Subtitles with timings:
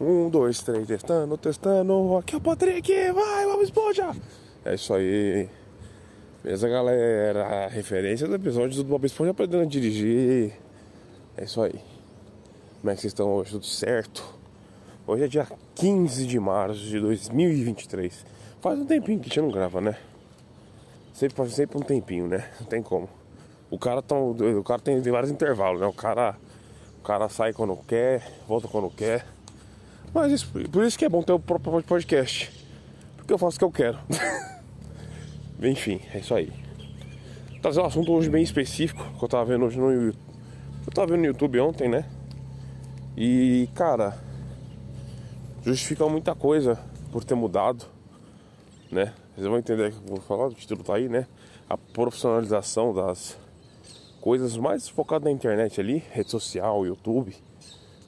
[0.00, 2.16] Um, dois, três, testando, testando.
[2.16, 4.14] Aqui é o Patrick, vai, Bob Esponja.
[4.64, 5.48] É isso aí.
[6.42, 7.44] Beleza, galera?
[7.44, 10.52] A referência do episódio do Bob Esponja aprendendo a dirigir.
[11.36, 11.97] É isso aí.
[12.80, 13.50] Como é que vocês estão hoje?
[13.52, 14.34] Tudo certo?
[15.06, 18.24] Hoje é dia 15 de março de 2023.
[18.60, 19.96] Faz um tempinho que a gente não grava, né?
[21.12, 22.48] Sempre faz sempre um tempinho, né?
[22.60, 23.08] Não tem como.
[23.70, 25.86] O cara, tão, o cara tem, tem vários intervalos, né?
[25.86, 26.36] O cara,
[27.00, 29.26] o cara sai quando quer, volta quando quer.
[30.14, 32.50] Mas isso- por isso que é bom ter o próprio podcast.
[33.16, 33.98] Porque eu faço o que eu quero.
[35.60, 36.52] Enfim, é isso aí.
[37.60, 40.18] Trazer um assunto hoje bem específico que eu tava vendo hoje no YouTube.
[40.86, 42.04] Eu tava vendo no YouTube ontem, né?
[43.20, 44.16] E cara,
[45.64, 46.78] justifica muita coisa
[47.10, 47.84] por ter mudado,
[48.92, 49.12] né?
[49.34, 51.26] Vocês vão entender o que eu vou falar, o título tá aí, né?
[51.68, 53.36] A profissionalização das
[54.20, 57.34] coisas mais focadas na internet ali, rede social, YouTube,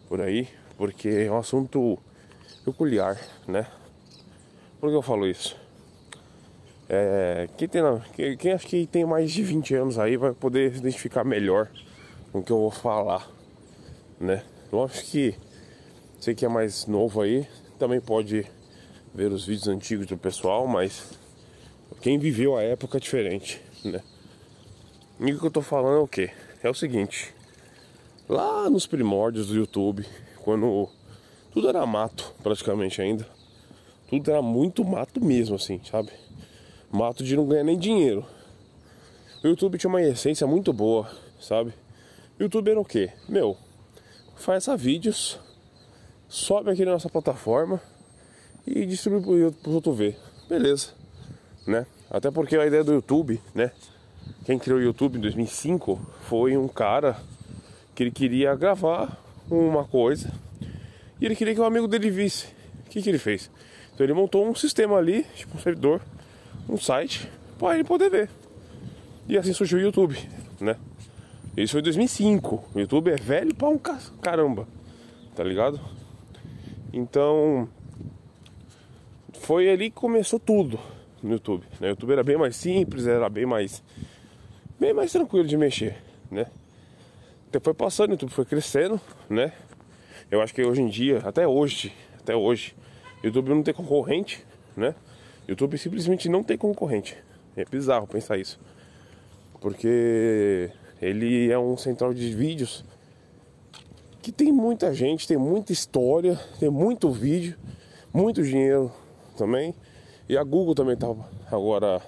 [0.09, 1.99] por aí, porque é um assunto
[2.65, 3.67] peculiar, né?
[4.79, 5.57] Por que eu falo isso?
[6.89, 7.83] É, quem, tem,
[8.15, 11.69] quem, quem que tem mais de 20 anos aí vai poder se identificar melhor
[12.31, 13.29] com o que eu vou falar,
[14.21, 14.45] né?
[14.73, 15.35] Lógico que
[16.19, 17.47] você que é mais novo aí
[17.79, 18.47] também pode
[19.13, 21.03] ver os vídeos antigos do pessoal, mas
[22.01, 24.01] quem viveu a época é diferente, né?
[25.19, 26.31] E o que eu tô falando é o quê?
[26.63, 27.35] É o seguinte,
[28.29, 30.07] lá nos primórdios do YouTube,
[30.45, 30.89] quando
[31.51, 33.27] tudo era mato praticamente ainda,
[34.09, 36.13] tudo era muito mato mesmo assim, sabe?
[36.93, 38.25] Mato de não ganhar nem dinheiro.
[39.43, 41.73] O YouTube tinha uma essência muito boa, sabe?
[42.39, 43.11] YouTube era o quê?
[43.29, 43.57] Meu,
[44.41, 45.39] faça vídeos,
[46.27, 47.81] sobe aqui na nossa plataforma
[48.67, 50.17] e distribui pro outro ver.
[50.49, 50.89] Beleza,
[51.67, 51.87] né?
[52.11, 53.71] Até porque a ideia do YouTube, né?
[54.45, 57.17] Quem criou o YouTube em 2005 foi um cara
[57.95, 60.33] que ele queria gravar uma coisa
[61.21, 62.47] e ele queria que o amigo dele visse.
[62.87, 63.51] O que, que ele fez?
[63.95, 66.01] Então ele montou um sistema ali, tipo um servidor,
[66.69, 68.31] um site, para ele poder ver.
[69.29, 70.19] E assim surgiu o YouTube,
[70.59, 70.77] né?
[71.63, 72.65] Isso foi em 2005.
[72.75, 74.67] O YouTube é velho pra um ca- caramba,
[75.35, 75.81] tá ligado?
[76.93, 77.69] Então,
[79.35, 80.79] foi ali que começou tudo
[81.23, 81.65] no YouTube.
[81.81, 81.89] Né?
[81.89, 83.83] O YouTube era bem mais simples, era bem mais,
[84.79, 85.97] bem mais tranquilo de mexer,
[86.31, 86.47] né?
[87.53, 89.53] Depois foi passando, o YouTube foi crescendo, né?
[90.31, 92.75] Eu acho que hoje em dia, até hoje, até hoje,
[93.25, 94.45] YouTube não tem concorrente,
[94.77, 94.95] né?
[95.49, 97.17] YouTube simplesmente não tem concorrente.
[97.57, 98.59] É bizarro pensar isso.
[99.61, 102.85] Porque ele é um central de vídeos
[104.23, 107.57] que tem muita gente, tem muita história, tem muito vídeo,
[108.13, 108.93] muito dinheiro
[109.37, 109.75] também.
[110.29, 111.09] E a Google também tá
[111.51, 112.03] agora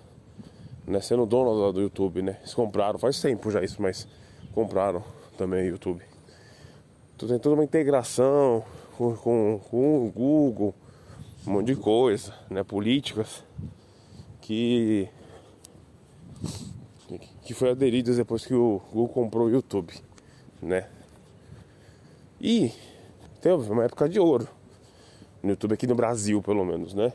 [0.86, 2.36] né, sendo dona do- YouTube, né?
[2.40, 4.06] Eles compraram, faz tempo já isso, mas
[4.54, 5.02] compraram
[5.38, 6.02] também o YouTube.
[7.16, 8.62] Então tem toda uma integração
[8.96, 10.74] com, com, com o Google,
[11.46, 12.62] um monte de coisa, né?
[12.62, 13.42] Políticas
[14.40, 15.08] que
[17.42, 19.92] que foi aderidas depois que o Google comprou o YouTube,
[20.60, 20.86] né?
[22.40, 22.72] E
[23.40, 24.48] teve uma época de ouro
[25.42, 27.12] no YouTube aqui no Brasil, pelo menos, né?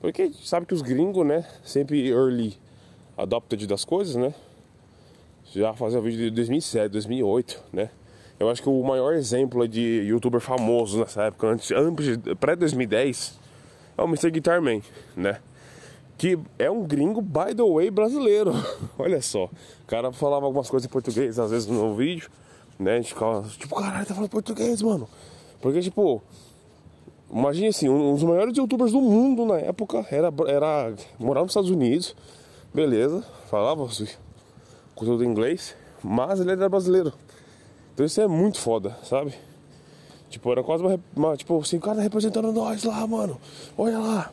[0.00, 2.56] Porque sabe que os gringos, né, sempre early
[3.16, 4.34] adopted das coisas, né?
[5.52, 7.90] Já fazia vídeo de 2007, 2008, né?
[8.40, 13.34] Eu acho que o maior exemplo de youtuber famoso nessa época, antes, antes de- pré-2010,
[13.96, 14.30] é o Mr.
[14.30, 14.80] Guitar Man,
[15.16, 15.38] né?
[16.22, 18.52] Que é um gringo, by the way, brasileiro.
[18.96, 19.46] Olha só.
[19.46, 22.30] O cara falava algumas coisas em português, às vezes no vídeo,
[22.78, 22.92] né?
[22.92, 25.08] A gente ficava, tipo, caralho, tá falando português, mano.
[25.60, 26.22] Porque, tipo,
[27.28, 31.70] imagine assim, um dos maiores youtubers do mundo na época era, era morava nos Estados
[31.70, 32.14] Unidos,
[32.72, 33.84] beleza, falava
[34.94, 35.74] conteúdo em inglês,
[36.04, 37.12] mas ele era brasileiro.
[37.94, 39.34] Então isso é muito foda, sabe?
[40.30, 43.40] Tipo, era quase uma, uma tipo assim, o cara representando nós lá, mano.
[43.76, 44.30] Olha lá.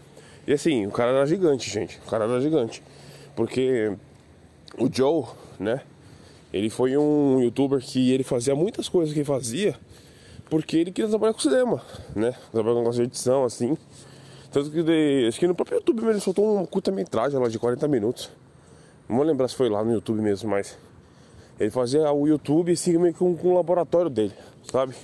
[0.49, 1.99] E assim, o cara era gigante, gente.
[1.99, 2.81] O cara era gigante.
[3.35, 3.95] Porque
[4.79, 5.25] o Joe,
[5.59, 5.81] né?
[6.51, 9.75] Ele foi um youtuber que ele fazia muitas coisas que ele fazia
[10.49, 11.79] porque ele queria trabalhar com cinema,
[12.15, 12.33] né?
[12.51, 13.77] Trabalhar com negócio de edição, assim.
[14.51, 17.59] Tanto que de- acho que no próprio YouTube mesmo ele soltou uma curta-metragem lá de
[17.59, 18.31] 40 minutos.
[19.07, 20.75] Não vou lembrar se foi lá no YouTube mesmo, mas
[21.59, 24.33] ele fazia o YouTube assim meio que com o laboratório dele,
[24.71, 24.95] sabe?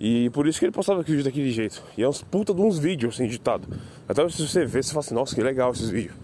[0.00, 1.82] E por isso que ele postava aquele vídeo daquele jeito.
[1.94, 3.68] E é uns puta de uns vídeos assim, editados.
[4.08, 6.16] Até se você ver, você fala assim, nossa, que legal esses vídeos.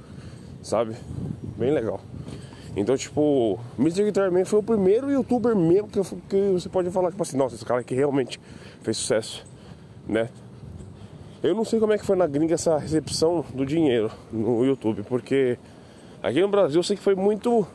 [0.63, 0.97] Sabe?
[1.59, 2.01] Bem legal.
[2.75, 4.05] Então, tipo, Mr.
[4.05, 7.55] Guitar Man foi o primeiro youtuber mesmo que, que você pode falar, tipo assim, nossa,
[7.55, 8.41] esse cara aqui realmente
[8.83, 9.45] fez sucesso,
[10.09, 10.31] né?
[11.43, 15.03] Eu não sei como é que foi na gringa essa recepção do dinheiro no YouTube,
[15.05, 15.59] porque
[16.23, 17.67] aqui no Brasil eu sei que foi muito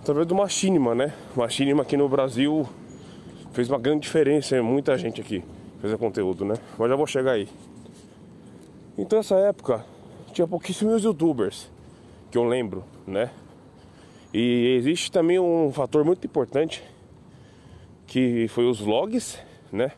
[0.00, 1.12] através do Machinima, né?
[1.36, 2.68] Machinima aqui no Brasil
[3.52, 5.42] fez uma grande diferença, muita gente aqui
[5.80, 6.54] fez conteúdo, né?
[6.78, 7.48] Mas já vou chegar aí.
[8.96, 9.84] Então essa época
[10.32, 11.70] tinha pouquíssimos youtubers
[12.30, 13.30] que eu lembro, né?
[14.32, 16.82] E existe também um fator muito importante
[18.06, 19.38] que foi os vlogs,
[19.72, 19.92] né?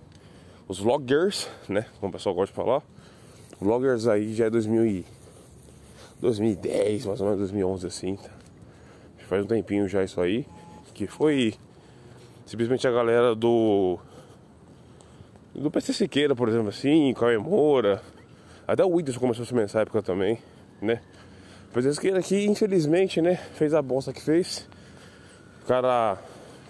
[0.66, 1.86] Os vloggers, né?
[2.00, 2.82] Como o pessoal gosta de falar.
[3.60, 5.06] Vloggers aí já é 2000 e
[6.20, 8.16] 2010, mais ou menos 2011 assim.
[8.16, 8.30] tá?
[9.28, 10.46] Faz um tempinho já isso aí,
[10.92, 11.54] que foi
[12.46, 13.98] simplesmente a galera do
[15.54, 18.02] do PC Siqueira, por exemplo assim, Cauê Moura,
[18.66, 20.38] até o Whindersson começou a subir nessa época também,
[20.82, 21.00] né?
[21.70, 24.68] O PC Siqueira aqui, infelizmente, né, fez a bosta que fez.
[25.62, 26.18] O cara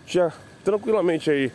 [0.04, 0.32] tinha
[0.62, 1.50] tranquilamente aí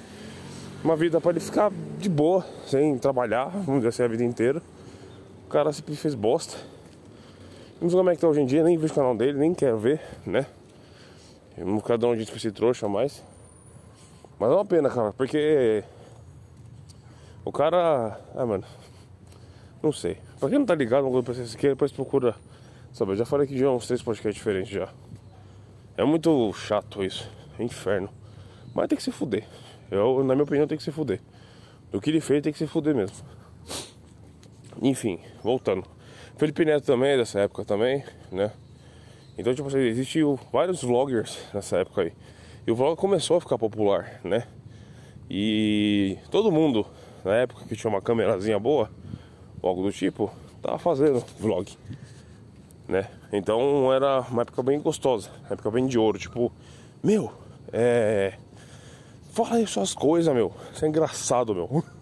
[0.83, 4.61] uma vida para ele ficar de boa, sem trabalhar, vamos dizer assim, a vida inteira.
[5.45, 6.57] O cara simplesmente fez bosta.
[7.81, 9.53] Não sei como é que tá hoje em dia, nem vejo o canal dele, nem
[9.53, 10.45] quero ver, né?
[11.57, 13.23] Eu não dar um jeito pra esse trouxa mais.
[14.39, 15.83] Mas é uma pena, cara, porque
[17.43, 18.19] o cara.
[18.35, 18.63] Ah, mano.
[19.81, 20.17] Não sei.
[20.39, 22.35] Pra quem não tá ligado no grupo PCSQ, depois procura
[22.93, 23.13] saber.
[23.13, 24.89] Eu já falei que já uns três podcasts diferentes já.
[25.97, 27.29] É muito chato isso.
[27.57, 28.09] É inferno.
[28.73, 29.45] Mas tem que se fuder.
[29.91, 31.19] Eu, na minha opinião, tem que se fuder.
[31.91, 33.17] Do que ele fez, tem que se fuder mesmo.
[34.81, 35.83] Enfim, voltando.
[36.37, 38.51] Felipe Neto também é dessa época também, né?
[39.37, 42.13] Então, tipo assim, existiam vários vloggers nessa época aí.
[42.65, 44.47] E o vlog começou a ficar popular, né?
[45.29, 46.85] E todo mundo,
[47.23, 48.89] na época que tinha uma câmerazinha boa,
[49.61, 51.77] ou algo do tipo, tava fazendo vlog,
[52.87, 53.07] né?
[53.31, 56.17] Então era uma época bem gostosa, uma época bem de ouro.
[56.17, 56.51] Tipo,
[57.03, 57.31] meu,
[57.71, 58.33] é.
[59.31, 60.51] Fala aí suas coisas, meu.
[60.73, 61.83] Isso é engraçado, meu.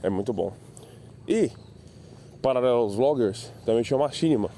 [0.00, 0.52] É muito bom.
[1.26, 1.50] E,
[2.40, 4.48] paralelo aos vloggers, também tinha o Machinima.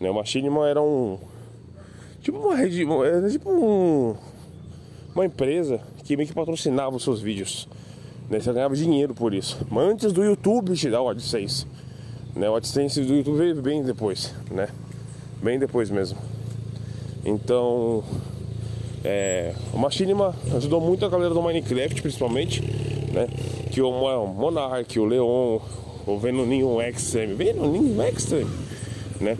[0.00, 0.10] Né?
[0.10, 1.16] O Machinima era um.
[2.22, 2.84] Tipo uma rede.
[3.04, 4.14] Era tipo um.
[5.14, 7.68] Uma empresa que meio que patrocinava os seus vídeos.
[8.30, 8.40] Né?
[8.40, 9.58] Você ganhava dinheiro por isso.
[9.70, 11.66] Mas antes do YouTube te dar o AdSense.
[12.34, 12.48] Né?
[12.48, 14.68] O AdSense do YouTube veio bem depois, né?
[15.42, 16.16] Bem depois mesmo.
[17.24, 18.02] Então.
[19.04, 22.62] É, o Machinima ajudou muito a galera do Minecraft, principalmente,
[23.12, 23.26] né?
[23.72, 25.58] Que o Mo- Monark, o Leon,
[26.06, 28.50] o Venoninho Extreme, Venoninho Extreme,
[29.20, 29.36] né?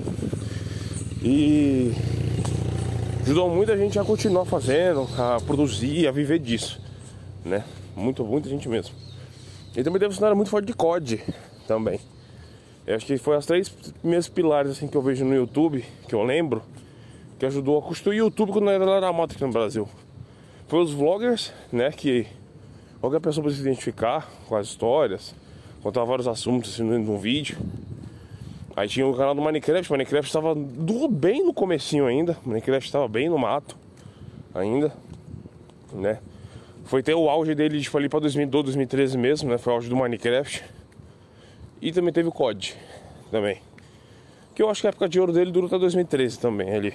[1.22, 1.92] E
[3.22, 6.80] ajudou muita gente a continuar fazendo, a produzir, a viver disso,
[7.44, 7.64] né?
[7.94, 8.94] Muito, muita gente mesmo.
[9.76, 11.22] E também teve um cenário muito forte de COD
[11.66, 12.00] também.
[12.84, 16.14] Eu acho que foi as três primeiros pilares assim que eu vejo no YouTube, que
[16.14, 16.62] eu lembro,
[17.38, 19.88] que ajudou a construir o YouTube quando era na moto aqui no Brasil.
[20.66, 22.26] Foi os vloggers, né, que
[23.00, 25.32] qualquer pessoa pode se identificar com as histórias,
[25.80, 27.56] contar vários assuntos assim dentro de um vídeo.
[28.74, 30.54] Aí tinha o canal do Minecraft, o Minecraft estava
[31.10, 33.76] bem no comecinho ainda, o Minecraft estava bem no mato
[34.54, 34.92] ainda,
[35.92, 36.18] né?
[36.84, 39.58] Foi ter o auge dele, tipo, ali pra 2012, 2013 mesmo, né?
[39.58, 40.64] Foi o auge do Minecraft.
[41.80, 42.76] E também teve o COD,
[43.30, 43.60] também.
[44.54, 46.94] Que eu acho que a época de ouro dele durou até 2013 também, ali.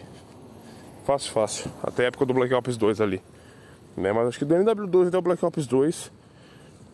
[1.06, 1.71] Fácil, fácil.
[1.81, 3.21] Até a época do Black Ops 2 ali.
[3.95, 4.12] Né?
[4.12, 6.12] Mas acho que do MW2 até o Black Ops 2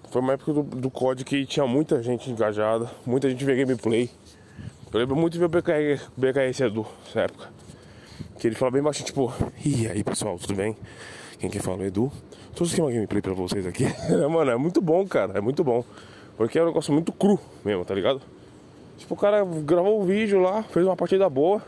[0.10, 4.10] foi uma época do, do COD que tinha muita gente engajada, muita gente via gameplay.
[4.94, 5.72] Eu lembro muito de ver o BK,
[6.16, 7.50] BKS Edu nessa época.
[8.38, 9.34] Que ele fala bem baixinho, tipo,
[9.66, 10.78] e aí pessoal, tudo bem?
[11.40, 12.12] Quem que fala é Edu.
[12.54, 13.86] Trouxe aqui uma gameplay pra vocês aqui.
[14.30, 15.84] Mano, é muito bom, cara, é muito bom.
[16.38, 18.22] Porque é um negócio muito cru mesmo, tá ligado?
[19.00, 21.60] Tipo, o cara gravou o vídeo lá, fez uma partida boa.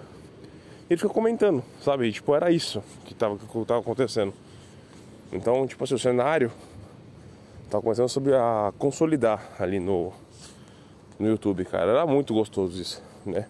[0.87, 2.07] E ele fica comentando, sabe?
[2.07, 4.35] E, tipo, era isso que tava, que tava acontecendo.
[5.33, 6.51] Então, tipo assim, o cenário
[7.71, 10.13] tava começando sobre a consolidar ali no,
[11.17, 11.89] no YouTube, cara.
[11.89, 13.47] Era muito gostoso isso, né?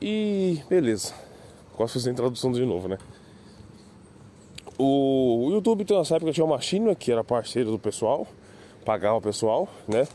[0.00, 1.12] E beleza.
[1.78, 2.98] De fazer a introdução de novo, né?
[4.78, 8.26] O, YouTube tem uma época tinha uma China que era parceiro do pessoal,
[8.84, 10.06] pagava o pessoal, né?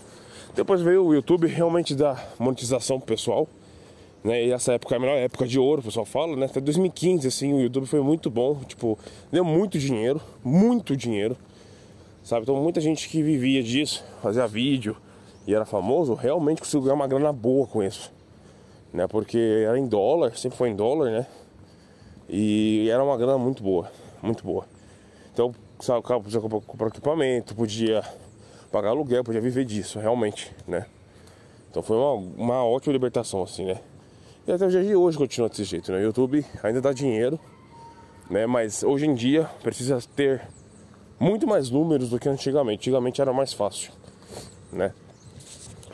[0.56, 3.48] Depois veio o YouTube realmente dar monetização pro pessoal,
[4.24, 4.44] né?
[4.44, 6.48] E essa época é a melhor época de ouro, o pessoal fala, né?
[6.48, 8.98] Até 2015, assim, o YouTube foi muito bom, tipo,
[9.32, 11.38] deu muito dinheiro, muito dinheiro,
[12.24, 12.44] sabe?
[12.44, 14.98] Então muita gente que vivia disso, fazia vídeo
[15.48, 18.12] e era famoso, realmente conseguiu ganhar uma grana boa com isso,
[18.92, 19.08] né?
[19.08, 21.28] Porque era em dólar, sempre foi em dólar, né?
[22.28, 24.66] E era uma grana muito boa, muito boa.
[25.32, 28.04] Então, o cara podia comprar, comprar equipamento, podia
[28.72, 30.86] pagar aluguel, podia viver disso, realmente, né?
[31.70, 33.80] Então foi uma, uma ótima libertação, assim, né?
[34.48, 35.98] E até o dia de hoje continua desse jeito, né?
[35.98, 37.40] O YouTube ainda dá dinheiro,
[38.30, 38.46] né?
[38.46, 40.42] Mas hoje em dia precisa ter
[41.20, 42.80] muito mais números do que antigamente.
[42.80, 43.92] Antigamente era mais fácil,
[44.72, 44.94] né?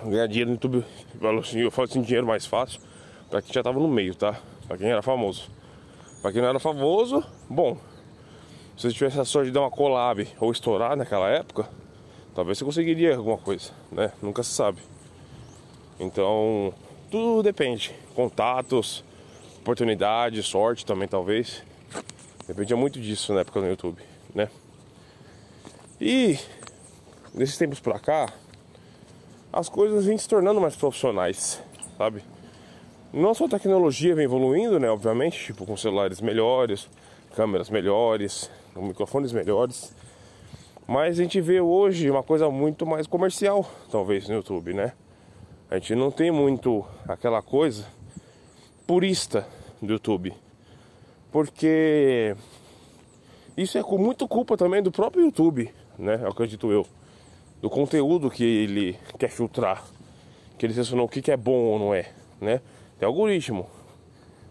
[0.04, 0.86] Ganhar dinheiro no YouTube,
[1.54, 2.82] eu falo assim, dinheiro mais fácil
[3.30, 4.40] pra quem já tava no meio, tá?
[4.68, 5.50] Pra quem era famoso.
[6.22, 7.78] Pra quem não era famoso, bom,
[8.76, 11.70] se você tivesse a sorte de dar uma collab ou estourar naquela época,
[12.34, 14.12] talvez você conseguiria alguma coisa, né?
[14.22, 14.80] Nunca se sabe.
[16.00, 16.74] Então,
[17.10, 17.94] tudo depende.
[18.16, 19.04] Contatos,
[19.60, 21.64] oportunidade, sorte também talvez.
[22.48, 24.02] Dependia muito disso na época no YouTube,
[24.34, 24.50] né?
[26.00, 26.40] E
[27.34, 28.34] nesses tempos pra cá,
[29.52, 31.62] as coisas vêm se tornando mais profissionais,
[31.98, 32.24] sabe?
[33.14, 34.90] Não só a tecnologia vem evoluindo, né?
[34.90, 36.88] Obviamente, tipo com celulares melhores,
[37.36, 39.94] câmeras melhores, microfones melhores.
[40.88, 44.94] Mas a gente vê hoje uma coisa muito mais comercial, talvez, no YouTube, né?
[45.70, 47.86] A gente não tem muito aquela coisa
[48.88, 49.48] purista
[49.82, 50.34] do YouTube.
[51.32, 52.36] Porque
[53.56, 56.16] isso é com muito culpa também do próprio YouTube, né?
[56.28, 56.86] Acredito eu.
[57.62, 59.86] Do conteúdo que ele quer filtrar.
[60.58, 62.62] Que ele selecionou o que é bom ou não é, né?
[63.00, 63.68] Tem algoritmo.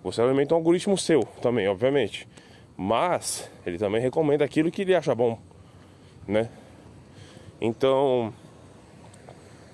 [0.03, 2.27] Você alimenta um algoritmo seu também, obviamente.
[2.77, 5.39] Mas ele também recomenda aquilo que ele acha bom,
[6.27, 6.49] né?
[7.61, 8.33] Então,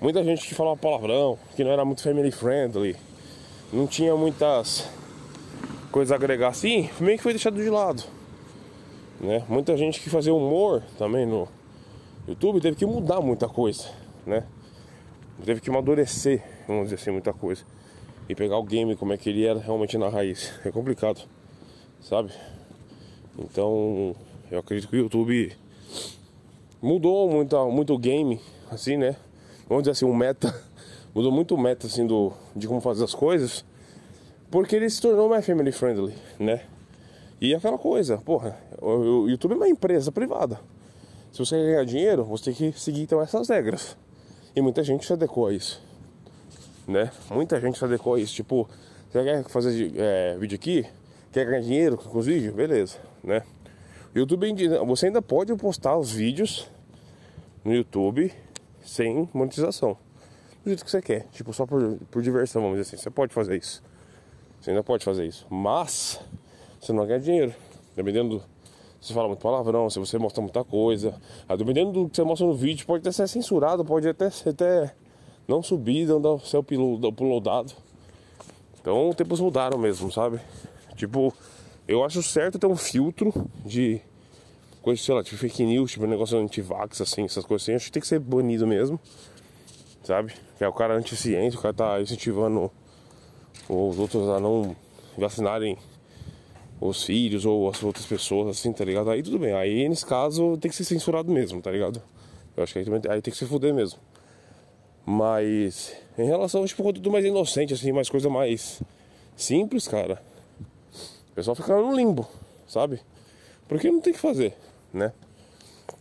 [0.01, 2.97] muita gente que falava palavrão, que não era muito family friendly,
[3.71, 4.89] não tinha muitas
[5.91, 8.03] coisas a agregar assim, meio que foi deixado de lado.
[9.19, 9.43] Né?
[9.47, 11.47] Muita gente que fazia humor também no
[12.27, 13.89] YouTube teve que mudar muita coisa,
[14.25, 14.43] né?
[15.45, 17.63] Teve que amadurecer, vamos dizer assim, muita coisa.
[18.27, 20.51] E pegar o game como é que ele era realmente na raiz.
[20.65, 21.21] É complicado,
[22.01, 22.33] sabe?
[23.39, 24.13] Então,
[24.51, 25.55] eu acredito que o YouTube
[26.81, 29.15] mudou muito, muito o game, assim, né?
[29.69, 30.53] Vamos dizer assim, o meta.
[31.15, 33.65] Mudou muito o meta, assim, do, de como fazer as coisas.
[34.51, 36.61] Porque ele se tornou mais family friendly, né?
[37.39, 40.59] E aquela coisa, porra, o YouTube é uma empresa privada.
[41.37, 43.95] Se você quer ganhar dinheiro, você tem que seguir então essas regras.
[44.55, 45.79] E muita gente se adequou a isso.
[46.87, 47.11] Né?
[47.29, 48.33] Muita gente se adequou a isso.
[48.33, 48.67] Tipo,
[49.07, 50.83] você quer fazer é, vídeo aqui?
[51.31, 52.55] Quer ganhar dinheiro com os vídeos?
[52.55, 53.43] Beleza, né?
[54.15, 54.51] YouTube,
[54.87, 56.67] você ainda pode postar os vídeos
[57.63, 58.33] no YouTube
[58.83, 59.95] sem monetização.
[60.63, 63.03] Do jeito que você quer, tipo, só por, por diversão, vamos dizer assim.
[63.03, 63.83] Você pode fazer isso.
[64.59, 65.45] Você ainda pode fazer isso.
[65.51, 66.19] Mas
[66.81, 67.53] você não ganha dinheiro.
[67.95, 68.43] Dependendo do,
[68.99, 71.19] se fala muito palavrão, se você mostra muita coisa.
[71.47, 74.93] Aí, dependendo do que você mostra no vídeo, pode até ser censurado, pode até, até
[75.47, 77.73] não subir, não ser uploadado.
[78.79, 80.39] Então tempos mudaram mesmo, sabe?
[80.95, 81.33] Tipo,
[81.87, 83.33] eu acho certo ter um filtro
[83.65, 84.01] de
[84.81, 87.75] coisa, sei lá, tipo fake news, tipo negócio anti-vax, assim, essas coisas assim.
[87.75, 88.99] Acho que tem que ser banido mesmo,
[90.03, 90.33] sabe?
[90.57, 92.71] Que é o cara anti-ciência, o cara tá incentivando
[93.69, 94.75] os outros a não
[95.17, 95.77] vacinarem
[96.79, 99.09] os filhos ou as outras pessoas, assim, tá ligado?
[99.09, 102.01] Aí tudo bem, aí nesse caso tem que ser censurado mesmo, tá ligado?
[102.55, 103.99] Eu acho que aí, aí tem que se fuder mesmo.
[105.05, 108.81] Mas em relação, tipo, tudo mais inocente, assim, mais coisa mais
[109.35, 110.21] simples, cara
[111.37, 112.27] pessoal fica no limbo,
[112.65, 112.99] sabe?
[113.67, 114.57] Porque não tem que fazer,
[114.91, 115.13] né?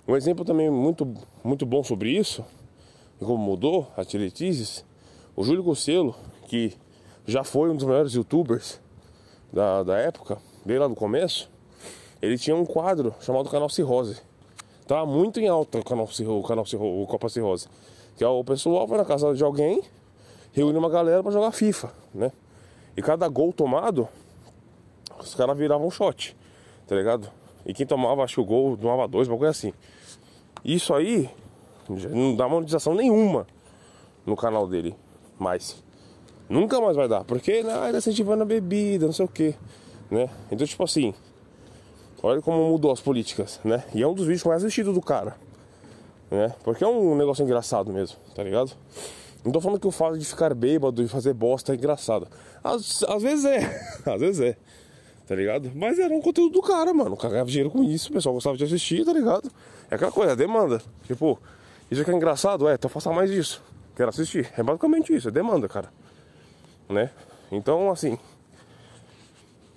[0.08, 1.06] Um exemplo também muito,
[1.44, 2.42] muito bom sobre isso,
[3.20, 4.82] e como mudou a diretrizes,
[5.36, 6.16] o Júlio Cosselo,
[6.48, 6.72] que
[7.26, 8.80] já foi um dos maiores youtubers
[9.52, 11.48] da, da época, bem lá no começo,
[12.20, 14.20] ele tinha um quadro chamado Canal Cirrose.
[14.86, 17.68] Tava muito em alta o canal Cirrose, o canal Cirrose, o Copa Cirrose.
[18.16, 19.82] Que é o pessoal vai na casa de alguém,
[20.52, 22.32] reúne uma galera para jogar FIFA, né?
[22.96, 24.08] E cada gol tomado
[25.20, 26.36] os caras viravam shot,
[26.86, 27.30] tá ligado?
[27.64, 29.72] E quem tomava, acho que o gol tomava dois, uma coisa assim.
[30.64, 31.30] Isso aí
[31.88, 33.46] não dá monetização nenhuma
[34.24, 34.96] no canal dele
[35.38, 35.82] mais.
[36.48, 39.54] Nunca mais vai dar, porque né, ele tá incentivando a bebida, não sei o que,
[40.10, 40.28] né?
[40.50, 41.14] Então, tipo assim,
[42.22, 43.84] olha como mudou as políticas, né?
[43.94, 45.36] E é um dos vídeos mais assistidos do cara,
[46.30, 46.54] né?
[46.64, 48.72] Porque é um negócio engraçado mesmo, tá ligado?
[49.44, 52.26] Não tô falando que o fato de ficar bêbado e fazer bosta é engraçado.
[52.64, 53.58] Às, às vezes é,
[54.06, 54.56] às vezes é
[55.26, 55.70] tá ligado?
[55.74, 57.16] Mas era um conteúdo do cara, mano.
[57.16, 59.50] Ganhava dinheiro com isso, o pessoal gostava de assistir, tá ligado?
[59.90, 60.80] É aquela coisa, demanda.
[61.04, 61.38] Tipo,
[61.90, 63.62] isso aqui é engraçado, é, então faça mais isso.
[63.96, 64.50] Quero assistir.
[64.56, 65.88] É basicamente isso, é demanda, cara.
[66.88, 67.10] Né?
[67.50, 68.18] Então, assim.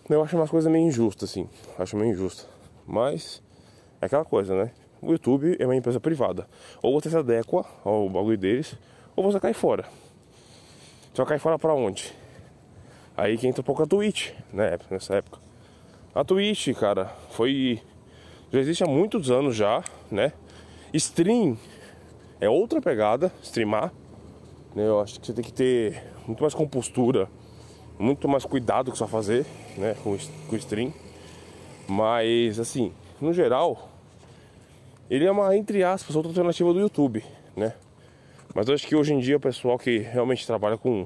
[0.09, 1.47] Eu acho umas coisas meio injustas, assim.
[1.77, 2.45] Acho meio injusta.
[2.87, 3.43] Mas,
[4.01, 4.71] é aquela coisa, né?
[5.01, 6.47] O YouTube é uma empresa privada.
[6.81, 8.75] Ou você se adequa ao bagulho deles,
[9.15, 9.85] ou você cai fora.
[11.15, 12.13] Vai cair fora pra onde?
[13.15, 14.77] Aí que entra um pouco a Twitch, né?
[14.89, 15.37] Nessa época.
[16.15, 17.81] A Twitch, cara, foi.
[18.51, 20.31] Já existe há muitos anos já, né?
[20.93, 21.57] Stream
[22.39, 23.93] é outra pegada, streamar.
[24.75, 27.29] Eu acho que você tem que ter muito mais compostura
[27.99, 29.45] muito mais cuidado que só fazer,
[29.77, 30.93] né, com, com stream.
[31.87, 33.89] Mas assim, no geral,
[35.09, 37.23] ele é uma, entre aspas, outra alternativa do YouTube,
[37.55, 37.73] né?
[38.55, 41.05] Mas eu acho que hoje em dia o pessoal que realmente trabalha com,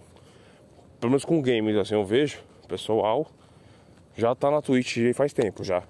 [0.99, 2.39] pelo menos com games, assim, eu vejo,
[2.73, 3.27] pessoal
[4.15, 5.83] já tá na Twitch faz tempo já.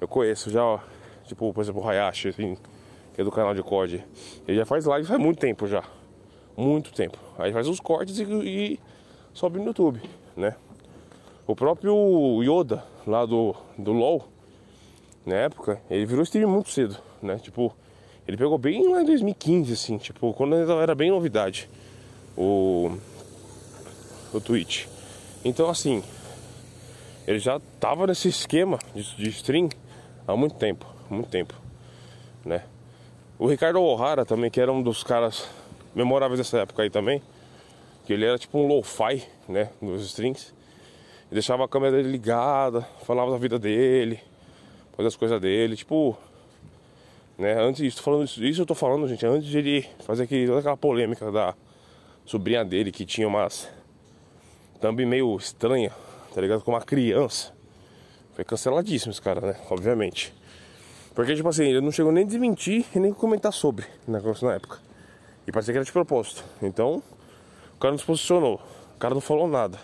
[0.00, 0.82] Eu conheço já,
[1.24, 2.56] tipo, por exemplo, o Hayashi, assim,
[3.14, 4.04] que é do canal de COD.
[4.46, 5.82] Ele já faz live faz muito tempo já.
[6.56, 7.18] Muito tempo.
[7.38, 8.80] Aí faz os cortes e, e
[9.34, 10.00] sobe no YouTube,
[10.36, 10.54] né?
[11.46, 14.26] O próprio Yoda, lá do, do LoL,
[15.26, 17.36] na época, ele virou stream muito cedo, né?
[17.36, 17.74] Tipo,
[18.26, 21.68] ele pegou bem lá em 2015, assim, tipo, quando era bem novidade
[22.36, 22.96] o,
[24.32, 24.86] o Twitch.
[25.44, 26.02] Então, assim,
[27.26, 29.68] ele já tava nesse esquema de, de stream
[30.26, 31.54] há muito tempo, muito tempo,
[32.44, 32.62] né?
[33.38, 35.48] O Ricardo O'Hara também, que era um dos caras
[35.94, 37.20] memoráveis dessa época aí também,
[38.04, 40.18] que ele era tipo um lo-fi, né, nos.
[40.18, 40.36] Ele
[41.30, 44.20] deixava a câmera dele ligada, falava da vida dele,
[44.96, 46.16] fazia as coisas dele, tipo,
[47.38, 50.46] né, antes disso, falando isso, isso eu tô falando, gente, antes de ele fazer aquele,
[50.46, 51.54] toda aquela polêmica da
[52.24, 53.68] sobrinha dele que tinha umas
[54.80, 55.90] thumb meio estranha,
[56.34, 56.62] tá ligado?
[56.62, 57.52] Com uma criança.
[58.34, 59.56] Foi canceladíssimo esse cara, né?
[59.70, 60.34] Obviamente.
[61.14, 64.54] Porque, tipo assim, ele não chegou nem a desmentir e nem comentar sobre negócio na
[64.54, 64.78] época.
[65.46, 66.44] E parecia que era de propósito.
[66.60, 67.02] Então,
[67.74, 68.60] o cara não se posicionou.
[68.94, 69.78] O cara não falou nada.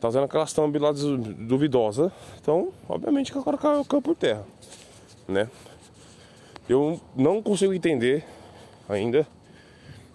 [0.00, 2.12] Tá fazendo aquelas thumb lá duvidosa.
[2.40, 4.44] Então, obviamente que agora caiu, caiu por terra.
[5.28, 5.48] Né?
[6.68, 8.24] Eu não consigo entender
[8.88, 9.26] ainda.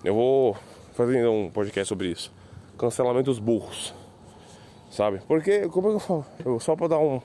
[0.04, 0.58] Eu vou
[0.94, 2.32] fazer um podcast sobre isso.
[2.78, 3.94] Cancelamento dos burros.
[4.92, 5.22] Sabe?
[5.28, 6.26] Porque, como é que eu falo?
[6.46, 7.22] Eu, só pra dar um,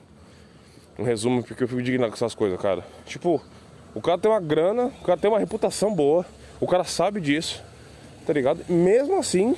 [0.97, 2.85] um resumo, porque eu fico indignado com essas coisas, cara.
[3.05, 3.41] Tipo,
[3.95, 6.25] o cara tem uma grana, o cara tem uma reputação boa,
[6.59, 7.63] o cara sabe disso,
[8.25, 8.63] tá ligado?
[8.69, 9.55] Mesmo assim,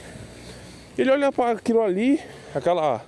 [0.97, 2.19] ele olha para aquilo ali,
[2.53, 3.05] aquela.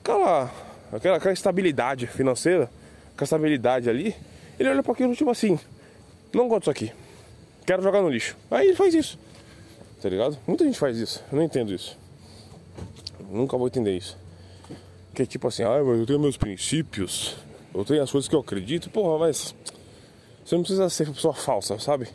[0.00, 0.50] aquela.
[0.92, 2.70] aquela, aquela estabilidade financeira,
[3.14, 4.14] aquela estabilidade ali,
[4.58, 5.58] ele olha para aquilo tipo assim,
[6.32, 6.92] não gosto disso aqui.
[7.64, 8.36] Quero jogar no lixo.
[8.50, 9.18] Aí ele faz isso.
[10.00, 10.38] Tá ligado?
[10.46, 11.24] Muita gente faz isso.
[11.32, 11.98] Eu não entendo isso.
[13.30, 14.16] Nunca vou entender isso.
[15.14, 17.36] Que é tipo assim, ah, mas eu tenho meus princípios,
[17.74, 19.54] eu tenho as coisas que eu acredito, porra, mas
[20.44, 22.08] você não precisa ser pessoa falsa, sabe?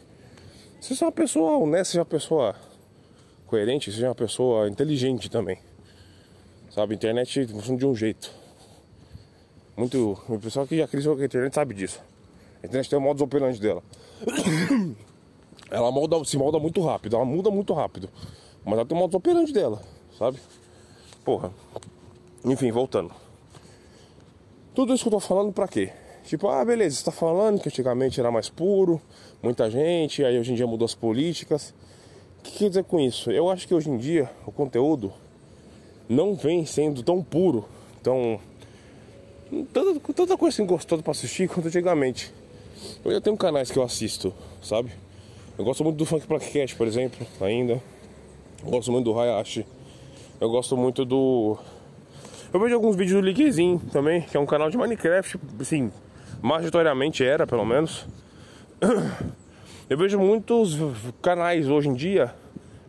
[0.82, 2.56] Seja uma pessoa honesta, seja uma pessoa
[3.46, 5.60] coerente, seja uma pessoa inteligente também.
[6.72, 8.34] Sabe, a internet funciona de um jeito.
[9.78, 10.20] Muito.
[10.28, 12.02] O pessoal que já cresceu com a internet sabe disso.
[12.64, 13.84] A internet tem o modus operandi dela.
[15.70, 18.10] Ela molda, se molda muito rápido, ela muda muito rápido.
[18.66, 19.82] Mas ela tem o modus operandi dela,
[20.20, 20.38] sabe?
[21.24, 21.50] Porra.
[22.44, 23.10] Enfim, voltando.
[24.76, 25.94] Tudo isso que eu tô falando pra quê?
[26.26, 29.02] Tipo, ah, beleza, você tá falando que antigamente era mais puro,
[29.42, 31.74] muita gente, aí hoje em dia mudou as políticas.
[32.40, 33.32] O que quer dizer com isso?
[33.32, 35.14] Eu acho que hoje em dia o conteúdo
[36.10, 37.66] não vem sendo tão puro,
[38.04, 38.40] tão.
[39.74, 42.34] Tanta, tanta coisa assim gostosa pra assistir quanto antigamente.
[43.06, 44.92] Eu já tenho canais que eu assisto, sabe?
[45.58, 47.82] Eu gosto muito do Funk Blackcast, por exemplo, ainda.
[48.64, 49.66] Eu gosto muito do Hayashi.
[50.40, 51.58] Eu gosto muito do.
[52.52, 55.92] Eu vejo alguns vídeos do Liquezinho também, que é um canal de Minecraft, assim,
[56.42, 58.08] majoritariamente era, pelo menos.
[59.88, 60.76] Eu vejo muitos
[61.22, 62.34] canais hoje em dia,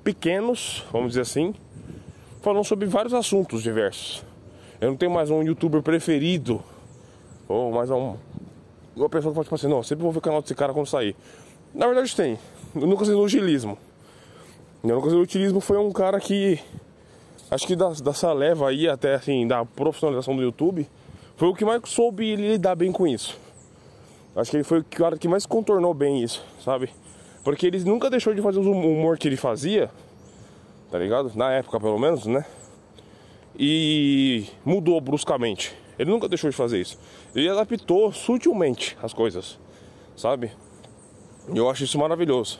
[0.02, 1.54] pequenos, vamos dizer assim,
[2.40, 4.24] falando sobre vários assuntos diversos.
[4.80, 6.62] Eu não tenho mais um youtuber preferido,
[7.46, 8.16] ou mais um.
[8.96, 10.86] Uma pessoa que fala tipo assim, não, sempre vou ver o canal desse cara quando
[10.86, 11.14] sair.
[11.74, 12.38] Na verdade tem.
[12.74, 13.76] Eu nunca sei no utilismo.
[14.82, 16.58] Eu nunca sei no utilismo foi um cara que
[17.50, 20.88] acho que dessa leva aí, até assim, da profissionalização do YouTube,
[21.36, 23.41] foi o que mais soube lidar bem com isso.
[24.34, 26.90] Acho que ele foi o cara que mais contornou bem isso, sabe?
[27.44, 29.90] Porque ele nunca deixou de fazer o humor que ele fazia,
[30.90, 31.32] tá ligado?
[31.34, 32.44] Na época, pelo menos, né?
[33.58, 35.76] E mudou bruscamente.
[35.98, 36.98] Ele nunca deixou de fazer isso.
[37.34, 39.58] Ele adaptou sutilmente as coisas,
[40.16, 40.52] sabe?
[41.54, 42.58] Eu acho isso maravilhoso.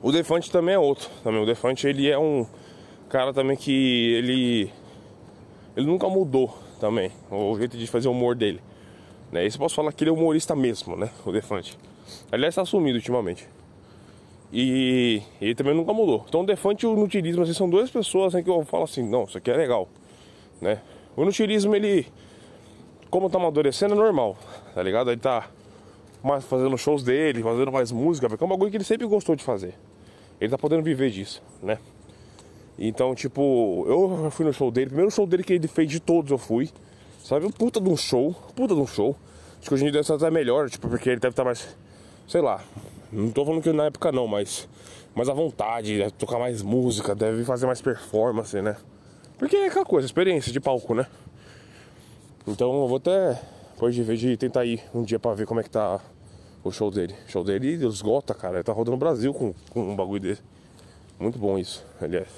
[0.00, 1.08] O Defante também é outro.
[1.24, 1.42] Também.
[1.42, 2.46] O Defante ele é um
[3.08, 4.70] cara também que ele
[5.76, 8.60] ele nunca mudou também o jeito de fazer o humor dele.
[9.34, 9.44] Né?
[9.44, 11.10] Isso posso falar que ele é humorista mesmo, né?
[11.26, 11.76] O Defante.
[12.30, 13.48] Aliás, está sumido ultimamente.
[14.52, 16.24] E ele também nunca mudou.
[16.28, 19.02] Então o Defante e o Nutilismo assim, são duas pessoas assim, que eu falo assim,
[19.02, 19.88] não, isso aqui é legal.
[20.60, 20.80] Né?
[21.16, 22.06] O Nutilismo, ele,
[23.10, 24.36] como tá amadurecendo, é normal,
[24.72, 25.10] tá ligado?
[25.10, 25.50] Ele tá
[26.22, 29.34] mais fazendo shows dele, fazendo mais música, porque é um bagulho que ele sempre gostou
[29.34, 29.74] de fazer.
[30.40, 31.80] Ele tá podendo viver disso, né?
[32.78, 36.30] Então, tipo, eu fui no show dele, primeiro show dele que ele fez de todos
[36.30, 36.70] eu fui.
[37.24, 39.16] Sabe, um puta de um show, puta de um show.
[39.58, 41.74] Acho que hoje em dia deve estar até melhor, tipo, porque ele deve estar mais,
[42.28, 42.62] sei lá.
[43.10, 44.68] Não tô falando que na época não, mas
[45.14, 48.76] mais à vontade, deve tocar mais música, deve fazer mais performance, né?
[49.38, 51.06] Porque é aquela coisa, experiência de palco, né?
[52.46, 53.40] Então eu vou até,
[53.72, 55.98] depois de vez de tentar ir um dia pra ver como é que tá
[56.62, 57.14] o show dele.
[57.26, 58.56] O show dele esgota, cara.
[58.56, 60.42] Ele tá rodando o Brasil com, com um bagulho desse.
[61.18, 62.28] Muito bom isso, aliás.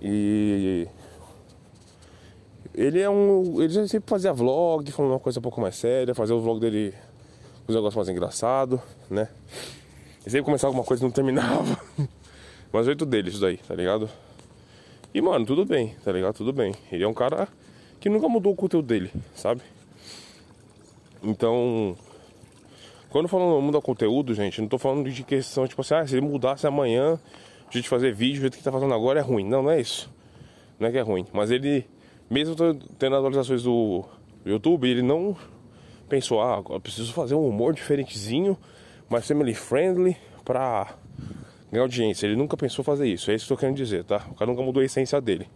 [0.00, 0.88] E
[2.74, 3.60] ele é um.
[3.60, 6.60] Ele já sempre fazia vlog, falando uma coisa um pouco mais séria, fazer o vlog
[6.60, 6.94] dele
[7.64, 8.80] com os negócios mais engraçados,
[9.10, 9.28] né?
[10.20, 11.78] Ele sempre começava alguma coisa e não terminava.
[12.72, 14.08] Mas o jeito dele, isso daí, tá ligado?
[15.12, 16.34] E mano, tudo bem, tá ligado?
[16.34, 16.74] Tudo bem.
[16.90, 17.46] Ele é um cara
[18.00, 19.60] que nunca mudou o conteúdo dele, sabe?
[21.22, 21.96] Então.
[23.10, 26.06] Quando eu falo mudar o conteúdo, gente, não tô falando de questão, tipo assim, ah,
[26.06, 27.20] se ele mudasse amanhã,
[27.68, 29.46] a gente fazer vídeo, o jeito que tá fazendo agora é ruim.
[29.46, 30.10] Não, não é isso.
[30.80, 31.26] Não é que é ruim.
[31.30, 31.86] Mas ele
[32.32, 32.56] mesmo
[32.98, 34.04] tendo atualizações do
[34.44, 35.36] YouTube, ele não
[36.08, 38.56] pensou, ah, eu preciso fazer um humor diferentezinho,
[39.08, 40.96] mais family friendly pra
[41.70, 42.26] ganhar audiência.
[42.26, 44.26] Ele nunca pensou fazer isso, é isso que eu tô querendo dizer, tá?
[44.30, 45.46] O cara nunca mudou a essência dele.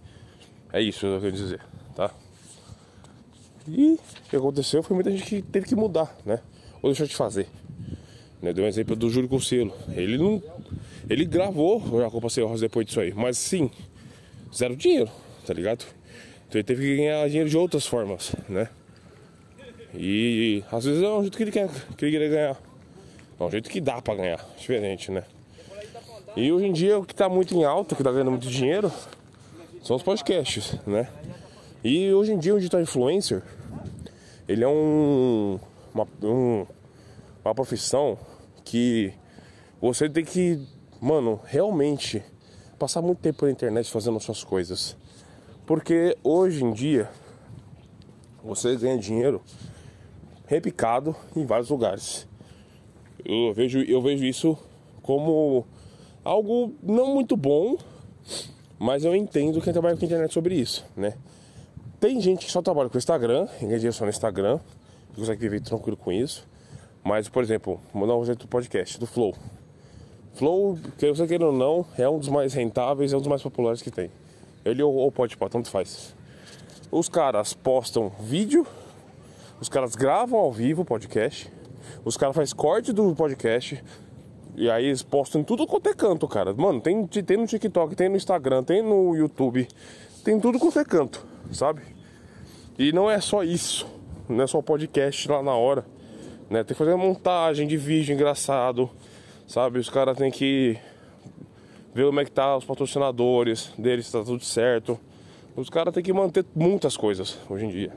[0.70, 1.60] É isso que eu tô querendo dizer,
[1.94, 2.10] tá?
[3.66, 6.40] E o que aconteceu foi muita gente que teve que mudar, né?
[6.82, 7.48] Ou deixou de fazer.
[8.42, 8.52] Né?
[8.52, 9.72] Deu um exemplo do Júlio Conselho.
[9.88, 10.42] Ele não.
[11.08, 13.14] Ele gravou já com o depois disso aí.
[13.14, 13.70] Mas sim,
[14.54, 15.10] zero dinheiro,
[15.46, 15.86] tá ligado?
[16.48, 18.68] Então ele teve que ganhar dinheiro de outras formas, né?
[19.94, 22.56] E às vezes é um jeito que ele quer, que ele quer ganhar.
[23.38, 25.24] É um jeito que dá pra ganhar, diferente, né?
[26.36, 28.92] E hoje em dia o que tá muito em alta, que tá ganhando muito dinheiro,
[29.82, 31.08] são os podcasts, né?
[31.82, 33.42] E hoje em dia o digital influencer,
[34.48, 35.58] ele é um
[35.96, 36.66] uma, um,
[37.42, 38.18] uma profissão
[38.64, 39.12] que
[39.80, 40.60] você tem que,
[41.00, 42.22] mano, realmente
[42.78, 44.96] passar muito tempo na internet fazendo as suas coisas.
[45.66, 47.10] Porque hoje em dia
[48.42, 49.42] você ganha dinheiro
[50.46, 52.26] repicado em vários lugares.
[53.24, 54.56] Eu vejo, eu vejo isso
[55.02, 55.66] como
[56.24, 57.76] algo não muito bom,
[58.78, 61.14] mas eu entendo quem trabalha com internet sobre isso, né?
[61.98, 64.60] Tem gente que só trabalha com Instagram, ganha dinheiro só no Instagram,
[65.16, 66.46] consegue viver tranquilo com isso.
[67.02, 69.34] Mas, por exemplo, vou dar um exemplo do podcast, do Flow.
[70.34, 73.42] Flow, que você queira ou não, é um dos mais rentáveis, é um dos mais
[73.42, 74.10] populares que tem.
[74.66, 76.12] Ele ou, pode pode, tanto faz.
[76.90, 78.66] Os caras postam vídeo,
[79.60, 81.48] os caras gravam ao vivo o podcast,
[82.04, 83.82] os caras fazem corte do podcast,
[84.56, 86.52] e aí eles postam em tudo quanto é canto, cara.
[86.52, 89.68] Mano, tem, tem no TikTok, tem no Instagram, tem no YouTube,
[90.24, 91.82] tem tudo quanto é canto, sabe?
[92.76, 93.86] E não é só isso,
[94.28, 95.86] não é só podcast lá na hora,
[96.50, 96.64] né?
[96.64, 98.90] Tem que fazer montagem de vídeo engraçado,
[99.46, 99.78] sabe?
[99.78, 100.76] Os caras têm que
[101.96, 105.00] ver como é que tá os patrocinadores deles, se tá tudo certo.
[105.56, 107.90] Os caras têm que manter muitas coisas hoje em dia.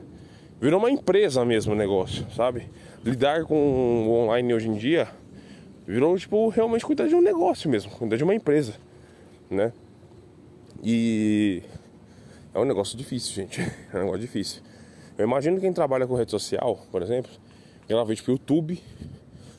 [0.58, 2.70] Virou uma empresa mesmo o negócio, sabe?
[3.04, 5.06] Lidar com o online hoje em dia
[5.86, 8.72] virou, tipo, realmente cuidar de um negócio mesmo, cuidar de uma empresa,
[9.50, 9.70] né?
[10.82, 11.62] E
[12.54, 13.60] é um negócio difícil, gente.
[13.92, 14.62] É um negócio difícil.
[15.18, 17.30] Eu imagino quem trabalha com rede social, por exemplo,
[17.86, 18.82] ela vem tipo YouTube,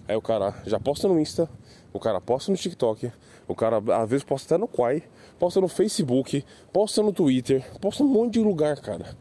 [0.08, 1.48] aí o cara já posta no Insta,
[1.94, 3.12] o cara posta no TikTok,
[3.52, 5.04] o cara às vezes posta até no Quai,
[5.40, 9.16] posta no Facebook, posta no Twitter, posta um monte de lugar, cara.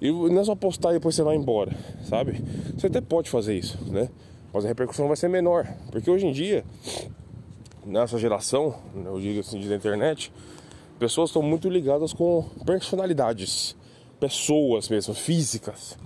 [0.00, 1.72] E não é só postar e depois você vai embora,
[2.04, 2.42] sabe?
[2.76, 4.08] Você até pode fazer isso, né?
[4.52, 5.66] Mas a repercussão vai ser menor.
[5.90, 6.64] Porque hoje em dia,
[7.84, 10.32] nessa geração, eu digo assim, da internet,
[10.98, 13.74] pessoas estão muito ligadas com personalidades.
[14.20, 15.98] Pessoas mesmo, físicas.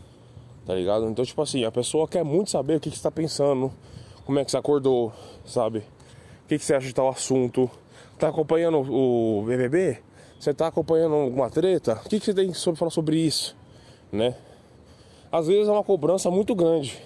[0.65, 1.09] Tá ligado?
[1.09, 3.73] Então, tipo assim, a pessoa quer muito saber o que, que você tá pensando,
[4.25, 5.13] como é que você acordou,
[5.45, 5.83] sabe?
[6.49, 7.71] O que, que você acha de tal assunto?
[8.19, 9.99] Tá acompanhando o BBB?
[10.41, 12.01] Você tá acompanhando alguma treta?
[12.03, 13.55] O que, que você tem sobre falar sobre isso?
[14.11, 14.35] Né?
[15.31, 16.99] Às vezes é uma cobrança muito grande,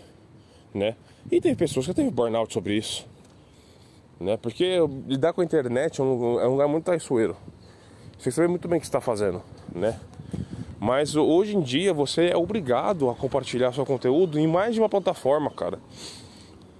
[0.73, 0.95] né?
[1.29, 3.05] E tem pessoas que têm burnout sobre isso,
[4.21, 4.37] né?
[4.37, 4.77] Porque
[5.09, 7.37] lidar com a internet é um, é lugar muito traiçoeiro.
[8.17, 9.43] Você sabe muito bem o que está fazendo,
[9.75, 9.99] né?
[10.79, 14.89] Mas hoje em dia você é obrigado a compartilhar seu conteúdo em mais de uma
[14.89, 15.81] plataforma, cara.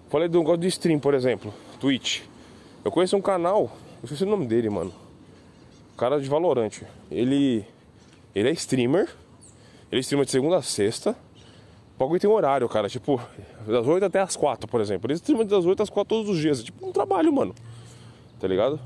[0.09, 2.31] Falei do negócio de stream, por exemplo, Twitch.
[2.85, 3.71] Eu conheço um canal,
[4.03, 4.93] eu esqueci o nome dele, mano.
[5.97, 6.85] Cara de Valorante.
[7.11, 7.65] Ele.
[8.35, 9.09] Ele é streamer.
[9.91, 11.15] Ele streama de segunda a sexta.
[11.99, 12.89] O tem um horário, cara.
[12.89, 13.21] Tipo,
[13.65, 15.07] das 8 até as 4, por exemplo.
[15.07, 16.61] Ele streama das 8 às 4 todos os dias.
[16.61, 17.55] É tipo um trabalho, mano.
[18.41, 18.81] Tá ligado?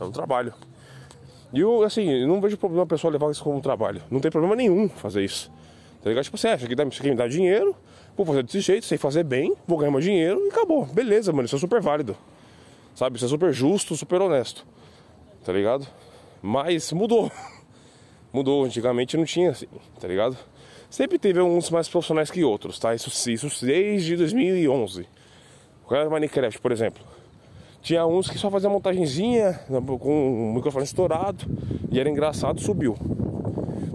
[0.00, 0.54] É um trabalho.
[1.52, 4.00] E eu, assim, não vejo problema a pessoa levar isso como um trabalho.
[4.10, 5.50] Não tem problema nenhum fazer isso.
[6.02, 6.24] Tá ligado?
[6.24, 7.76] Tipo, você acha que dá, você quer me dar dinheiro,
[8.16, 10.86] vou fazer desse jeito, sei fazer bem, vou ganhar mais dinheiro e acabou.
[10.86, 11.44] Beleza, mano.
[11.44, 12.16] Isso é super válido.
[12.94, 13.16] Sabe?
[13.16, 14.66] Isso é super justo, super honesto.
[15.44, 15.86] Tá ligado?
[16.40, 17.30] Mas mudou.
[18.32, 18.64] Mudou.
[18.64, 19.66] Antigamente não tinha assim,
[20.00, 20.36] tá ligado?
[20.88, 22.94] Sempre teve uns mais profissionais que outros, tá?
[22.94, 25.06] Isso, isso desde 2011.
[25.84, 27.02] O do Minecraft, por exemplo.
[27.82, 29.60] Tinha uns que só fazia montagenzinha
[30.00, 31.44] com o microfone estourado
[31.90, 32.96] e era engraçado, subiu.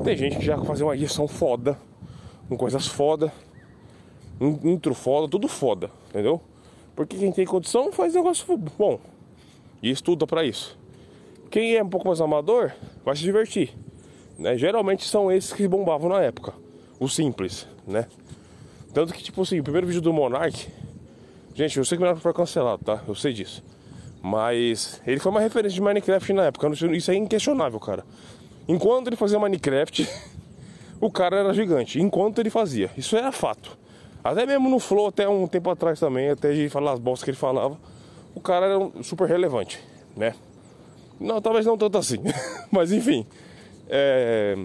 [0.03, 1.77] Tem gente que já fazia uma edição foda,
[2.49, 3.31] com coisas foda,
[4.41, 6.41] in- intro foda, tudo foda, entendeu?
[6.97, 8.99] Porque quem tem condição faz negócio bom
[9.83, 10.75] e estuda pra isso.
[11.51, 12.71] Quem é um pouco mais amador
[13.05, 13.71] vai se divertir,
[14.37, 14.57] né?
[14.57, 16.55] Geralmente são esses que bombavam na época,
[16.99, 18.07] os simples, né?
[18.95, 20.67] Tanto que, tipo assim, o primeiro vídeo do Monark,
[21.53, 23.03] gente, eu sei que o Monark foi cancelado, tá?
[23.07, 23.63] Eu sei disso.
[24.19, 28.03] Mas ele foi uma referência de Minecraft na época, isso é inquestionável, cara.
[28.67, 30.09] Enquanto ele fazia Minecraft,
[30.99, 32.01] o cara era gigante.
[32.01, 33.77] Enquanto ele fazia, isso era fato.
[34.23, 37.29] Até mesmo no Flow, até um tempo atrás também, até de falar as bostas que
[37.31, 37.77] ele falava,
[38.35, 39.83] o cara era super relevante,
[40.15, 40.35] né?
[41.19, 42.17] Não, talvez não tanto assim,
[42.71, 43.25] mas enfim.
[43.89, 44.57] É...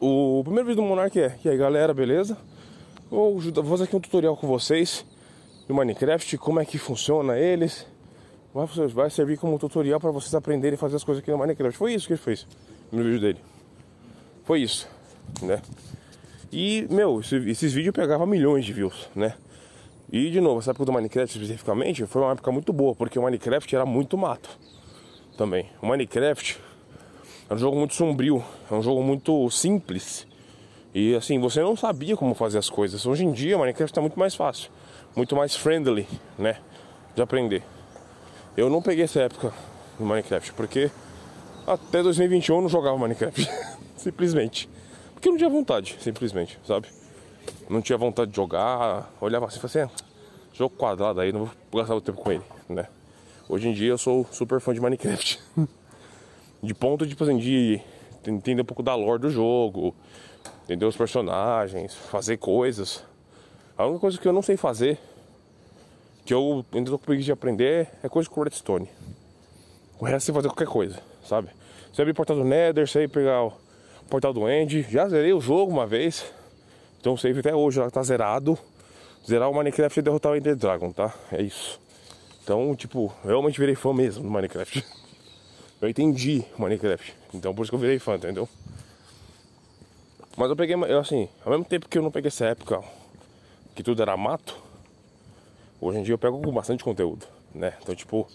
[0.00, 2.36] O primeiro vídeo do Monark é: E aí galera, beleza?
[3.10, 5.04] Vou fazer aqui um tutorial com vocês
[5.66, 7.86] do Minecraft, como é que funciona eles.
[8.54, 11.76] Vai, vai servir como tutorial para vocês aprenderem a fazer as coisas aqui no Minecraft.
[11.76, 12.46] Foi isso que ele fez
[12.90, 13.38] no vídeo dele.
[14.44, 14.88] Foi isso,
[15.42, 15.60] né?
[16.50, 19.34] E, meu, esse- esses vídeos pegavam milhões de views, né?
[20.10, 23.22] E, de novo, essa época do Minecraft especificamente foi uma época muito boa, porque o
[23.22, 24.48] Minecraft era muito mato
[25.36, 25.66] também.
[25.82, 26.58] O Minecraft
[27.50, 30.26] é um jogo muito sombrio, é um jogo muito simples.
[30.94, 33.04] E assim, você não sabia como fazer as coisas.
[33.04, 34.70] Hoje em dia, o Minecraft está muito mais fácil,
[35.14, 36.08] muito mais friendly,
[36.38, 36.56] né?
[37.14, 37.62] De aprender.
[38.56, 39.52] Eu não peguei essa época
[40.00, 40.90] no Minecraft, porque
[41.66, 43.46] até 2021 eu não jogava Minecraft.
[43.98, 44.68] simplesmente.
[45.18, 46.86] Porque eu não tinha vontade, simplesmente, sabe?
[47.68, 50.04] Não tinha vontade de jogar, olhava assim e falava assim, "Ah,
[50.54, 52.86] jogo quadrado aí, não vou gastar o tempo com ele, né?
[53.48, 55.40] Hoje em dia eu sou super fã de Minecraft.
[56.62, 57.80] de ponto tipo assim, de
[58.24, 59.92] entender um pouco da lore do jogo,
[60.62, 63.02] entender os personagens, fazer coisas.
[63.76, 65.00] A única coisa que eu não sei fazer,
[66.24, 68.88] que eu ainda tô com preguiça de aprender, é coisa com redstone.
[69.98, 71.48] O resto você fazer qualquer coisa, sabe?
[71.92, 73.50] Você abrir portal do Nether, você pegar
[74.08, 76.24] portal do End, já zerei o jogo uma vez.
[77.00, 78.58] Então o save até hoje lá tá zerado.
[79.26, 81.14] Zerar o Minecraft e derrotar o Ender Dragon, tá?
[81.30, 81.78] É isso.
[82.42, 84.84] Então, tipo, eu realmente virei fã mesmo do Minecraft.
[85.80, 87.14] Eu entendi o Minecraft.
[87.32, 88.48] Então por isso que eu virei fã, entendeu?
[90.36, 92.82] Mas eu peguei, eu assim, ao mesmo tempo que eu não peguei essa época
[93.76, 94.56] que tudo era mato,
[95.80, 97.74] hoje em dia eu pego bastante conteúdo, né?
[97.80, 98.28] Então, tipo,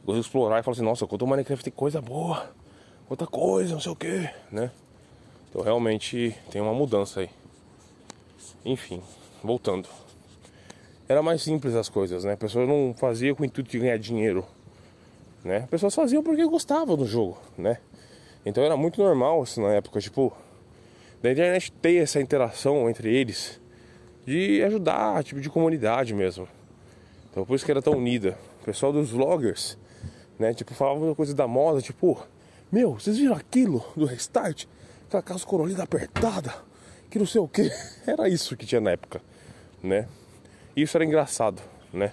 [0.00, 2.50] eu consigo explorar e falar assim, nossa, quanto Minecraft tem coisa boa,
[3.08, 4.72] outra coisa, não sei o que, né?
[5.50, 7.30] Então realmente tem uma mudança aí.
[8.64, 9.02] Enfim,
[9.42, 9.88] voltando.
[11.06, 12.32] Era mais simples as coisas, né?
[12.32, 14.46] A pessoa não fazia com o intuito de ganhar dinheiro
[15.44, 15.58] né?
[15.58, 17.78] As pessoas faziam porque gostavam do jogo, né?
[18.44, 20.32] Então era muito normal assim, na época, tipo,
[21.22, 23.60] da internet ter essa interação entre eles
[24.26, 26.48] de ajudar, tipo de comunidade mesmo.
[27.30, 28.38] Então por isso que era tão unida.
[28.62, 29.78] O pessoal dos vloggers,
[30.38, 30.52] né?
[30.54, 32.22] Tipo, falavam coisa da moda, tipo,
[32.70, 34.66] meu, vocês viram aquilo do restart?
[35.10, 36.54] Aquela casa corolida apertada,
[37.10, 37.68] que não sei o que.
[38.06, 39.20] Era isso que tinha na época,
[39.82, 40.06] né?
[40.76, 41.60] Isso era engraçado,
[41.92, 42.12] né?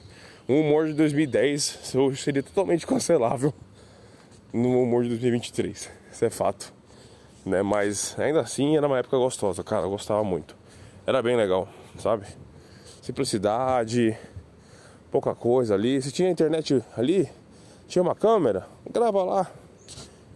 [0.49, 3.53] Um humor de 2010 hoje seria totalmente cancelável
[4.51, 5.91] no humor de 2023.
[6.12, 6.73] Isso é fato.
[7.45, 7.62] Né?
[7.62, 9.86] Mas ainda assim era uma época gostosa, cara.
[9.86, 10.57] Eu gostava muito.
[11.05, 12.25] Era bem legal, sabe?
[13.03, 14.17] Simplicidade,
[15.12, 16.01] pouca coisa ali.
[16.01, 17.29] Se tinha internet ali,
[17.88, 19.51] tinha uma câmera, grava lá.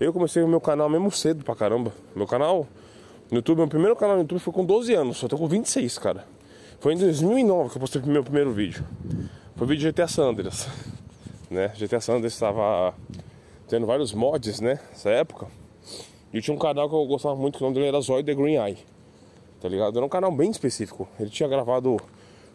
[0.02, 1.94] Eu comecei o meu canal mesmo cedo pra caramba.
[2.16, 2.66] Meu canal
[3.30, 6.00] no YouTube, meu primeiro canal no YouTube foi com 12 anos, só tô com 26,
[6.00, 6.26] cara.
[6.80, 8.84] Foi em 2009 que eu postei o meu primeiro vídeo.
[9.56, 10.68] Foi o vídeo de GTA Sanders,
[11.52, 11.68] né?
[11.78, 12.96] GTA Sanders estava
[13.68, 14.80] tendo vários mods, né?
[14.90, 15.46] Nessa época.
[16.34, 18.34] E tinha um canal que eu gostava muito, que o nome dele era Zoid The
[18.34, 18.80] Green Eye.
[19.62, 19.96] Tá ligado?
[19.96, 21.08] Era um canal bem específico.
[21.20, 21.98] Ele tinha gravado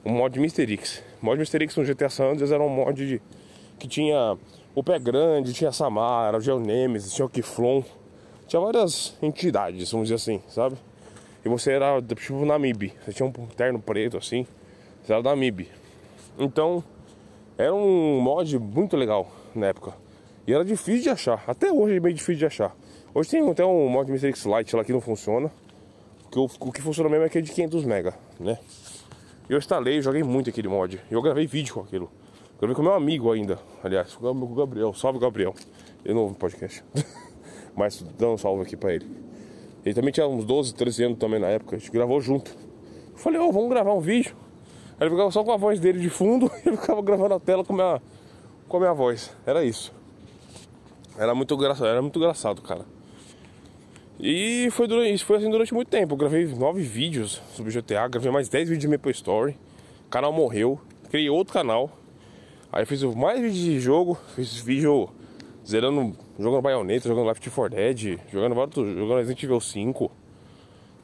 [0.05, 0.69] um mod Mr.
[0.73, 1.01] X.
[1.23, 1.63] O mod Mr.
[1.63, 3.23] X no GTA Sanders era um mod de,
[3.79, 4.37] que tinha
[4.77, 7.83] o Pé Grande, tinha Samara, o Geonemesis, tinha o Kiflon.
[8.47, 10.77] Tinha várias entidades, vamos dizer assim, sabe?
[11.43, 12.93] E você era tipo na MIB.
[13.03, 14.47] Você tinha um terno preto assim.
[15.03, 15.67] Você era da MIB.
[16.39, 16.85] Então,
[17.57, 19.95] era um mod muito legal na época.
[20.47, 21.43] E era difícil de achar.
[21.47, 22.77] Até hoje é meio difícil de achar.
[23.15, 24.35] Hoje tem até um mod Mr.
[24.47, 25.51] Lite lá que não funciona.
[26.31, 28.59] Que o, o que funciona mesmo é aquele de 500 mega, né?
[29.49, 31.01] Eu instalei, joguei muito aquele mod.
[31.11, 32.11] Eu gravei vídeo com aquilo.
[32.59, 34.95] Gravei com meu amigo ainda, aliás, com o Gabriel.
[34.95, 35.55] Salve, Gabriel.
[36.05, 36.83] Ele não ouve podcast.
[37.77, 39.07] Mas dando um salve aqui pra ele.
[39.85, 41.77] Ele também tinha uns 12, 13 anos também na época.
[41.77, 42.51] A gente gravou junto.
[43.13, 44.35] Eu falei, ó, vamos gravar um vídeo.
[44.99, 47.41] Aí ele ficava só com a voz dele de fundo e eu ficava gravando a
[47.41, 48.03] tela com a minha,
[48.67, 49.37] com a minha voz.
[49.45, 49.93] Era isso.
[51.19, 52.87] Era muito engraçado, era muito engraçado, cara.
[54.19, 56.15] E foi, durante, isso foi assim durante muito tempo.
[56.15, 59.59] Eu gravei nove vídeos sobre GTA, gravei mais 10 vídeos de Maple Story.
[60.07, 60.81] O canal morreu.
[61.11, 61.91] Criei outro canal.
[62.77, 65.09] Aí fiz mais vídeos de jogo, fiz vídeo
[65.67, 70.13] zerando jogando Bayonetta, jogando Left 4 Dead, jogando vários, jogando Resident Evil 5,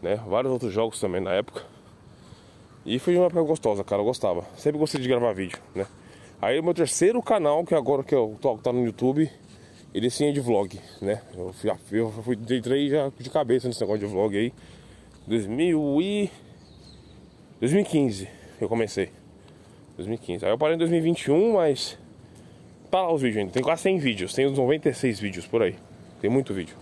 [0.03, 0.17] né?
[0.17, 1.63] Vários outros jogos também na época.
[2.85, 4.45] E foi uma época gostosa, cara, eu gostava.
[4.55, 5.87] Sempre gostei de gravar vídeo, né?
[6.43, 9.31] Aí o meu terceiro canal, que agora que eu tô, tá no YouTube,
[9.95, 11.23] ele sim é de vlog, né?
[11.35, 14.53] Eu, fui, eu fui, entrei já de cabeça nesse negócio de vlog aí.
[15.27, 16.31] 2000 e...
[17.61, 18.29] 2015
[18.61, 19.22] eu comecei.
[19.97, 20.45] 2015.
[20.45, 21.99] Aí eu parei em 2021, mas
[22.91, 23.53] tá lá os vídeos ainda.
[23.53, 25.77] Tem quase 100 vídeos, tem uns 96 vídeos por aí.
[26.21, 26.77] Tem muito vídeo,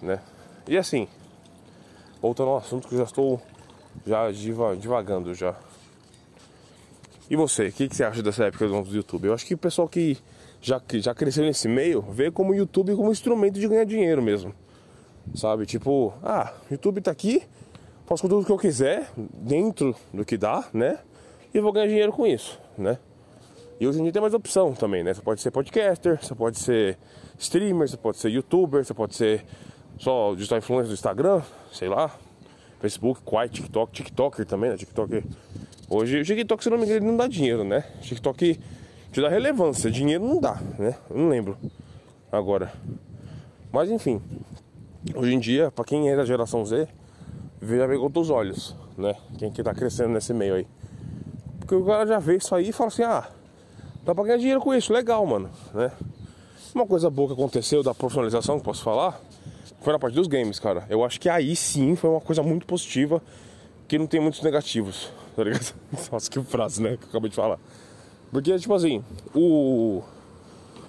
[0.00, 0.20] né?
[0.66, 1.08] E assim,
[2.20, 3.40] voltando ao assunto que eu já estou
[4.06, 5.56] já diva, divagando já.
[7.30, 9.26] E você, o que, que, você acha dessa época do YouTube?
[9.26, 10.16] Eu acho que o pessoal que
[10.60, 14.54] já, já cresceu nesse meio vê como o YouTube como instrumento de ganhar dinheiro mesmo.
[15.34, 15.66] Sabe?
[15.66, 17.42] Tipo, ah, YouTube tá aqui,
[18.06, 20.98] faço tudo o que eu quiser, dentro do que dá, né?
[21.58, 23.00] E vou ganhar dinheiro com isso, né?
[23.80, 25.12] E hoje em dia tem mais opção também, né?
[25.12, 26.96] Você pode ser podcaster, você pode ser
[27.36, 29.44] streamer, você pode ser youtuber, você pode ser
[29.98, 31.42] só digital influencer do Instagram,
[31.72, 32.16] sei lá,
[32.78, 34.76] Facebook, Quai, TikTok, TikToker também, né?
[34.76, 35.24] TikTok.
[35.90, 37.80] Hoje o TikTok, se não me engano, não dá dinheiro, né?
[38.02, 38.60] TikTok
[39.10, 40.94] te dá relevância, dinheiro não dá, né?
[41.12, 41.58] Não lembro
[42.30, 42.72] agora.
[43.72, 44.22] Mas enfim,
[45.12, 46.86] hoje em dia, para quem é da geração Z,
[47.60, 49.16] já com outros olhos, né?
[49.40, 50.77] Quem que tá crescendo nesse meio aí.
[51.68, 53.28] Porque o cara já vê isso aí e fala assim, ah,
[54.02, 55.92] dá pra ganhar dinheiro com isso, legal, mano, né?
[56.74, 59.20] Uma coisa boa que aconteceu da profissionalização, que posso falar,
[59.82, 60.86] foi na parte dos games, cara.
[60.88, 63.20] Eu acho que aí sim foi uma coisa muito positiva,
[63.86, 65.74] que não tem muitos negativos, tá ligado?
[66.10, 67.58] Nossa, que frase, né, que eu acabei de falar.
[68.32, 69.04] Porque, tipo assim,
[69.34, 70.02] o...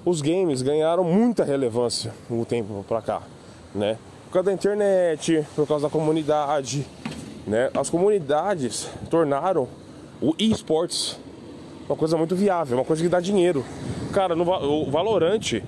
[0.05, 3.21] os games ganharam muita relevância no tempo pra cá,
[3.75, 3.97] né?
[4.27, 6.87] Por causa da internet, por causa da comunidade,
[7.45, 7.69] né?
[7.73, 9.67] As comunidades tornaram
[10.21, 11.17] o esportes
[11.89, 13.65] uma coisa muito viável, uma coisa que dá dinheiro.
[14.13, 15.63] Cara, no o Valorante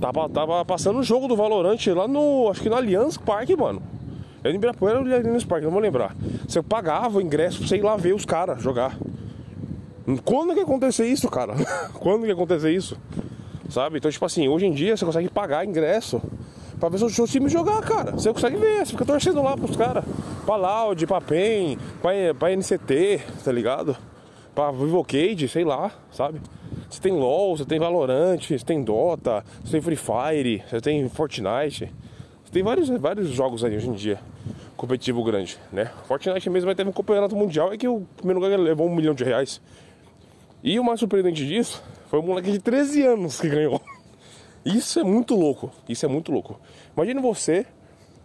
[0.00, 3.80] tava, tava passando o jogo do Valorante lá no, acho que no Allianz Parque, mano.
[4.42, 6.16] Eu em Ibirapuera ou Allianz Parque, não vou lembrar.
[6.46, 8.98] Você pagava o ingresso pra você ir lá ver os caras jogar.
[10.24, 11.54] Quando que acontecer isso, cara?
[11.94, 12.96] Quando que acontecer isso?
[13.70, 13.98] Sabe?
[13.98, 16.20] Então, tipo assim, hoje em dia você consegue pagar ingresso
[16.80, 18.10] pra ver seu time jogar, cara.
[18.10, 20.04] Você consegue ver, você fica torcendo lá pros caras.
[20.44, 21.78] Pra Loud, pra PEN,
[22.38, 23.96] pra, NCT, tá ligado?
[24.54, 26.40] Pra Vivocade, sei lá, sabe?
[26.90, 31.08] Você tem LOL, você tem Valorant, você tem Dota, você tem Free Fire, você tem
[31.08, 31.92] Fortnite.
[32.44, 34.18] Você tem vários, vários jogos aí hoje em dia,
[34.76, 35.90] competitivo grande, né?
[36.04, 39.14] Fortnite mesmo vai ter um campeonato mundial é que o primeiro lugar levou um milhão
[39.14, 39.60] de reais.
[40.62, 43.80] E o mais surpreendente disso foi um moleque de 13 anos que ganhou.
[44.64, 45.72] Isso é muito louco.
[45.88, 46.60] Isso é muito louco.
[46.96, 47.66] Imagina você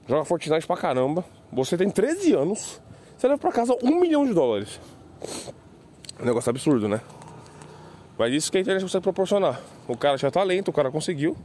[0.08, 1.24] joga Fortnite pra caramba.
[1.52, 2.82] Você tem 13 anos.
[3.18, 4.80] Você leva pra casa um milhão de dólares.
[6.20, 7.02] Um negócio absurdo, né?
[8.18, 9.62] Mas isso que a internet consegue proporcionar.
[9.88, 11.38] O cara tinha talento, o cara conseguiu.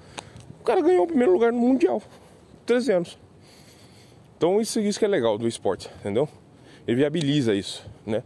[0.61, 2.03] O cara ganhou o primeiro lugar no Mundial.
[2.67, 3.19] 13 anos.
[4.37, 6.29] Então isso, isso que é legal do esporte, entendeu?
[6.87, 8.23] Ele viabiliza isso, né?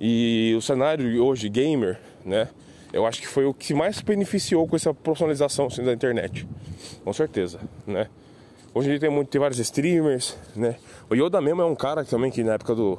[0.00, 2.48] E o cenário hoje gamer, né?
[2.92, 6.46] eu acho que foi o que mais beneficiou com essa profissionalização assim, da internet.
[7.04, 8.08] Com certeza, né?
[8.72, 10.76] Hoje em dia tem, muito, tem vários streamers, né?
[11.10, 12.96] O Yoda mesmo é um cara também que na época do,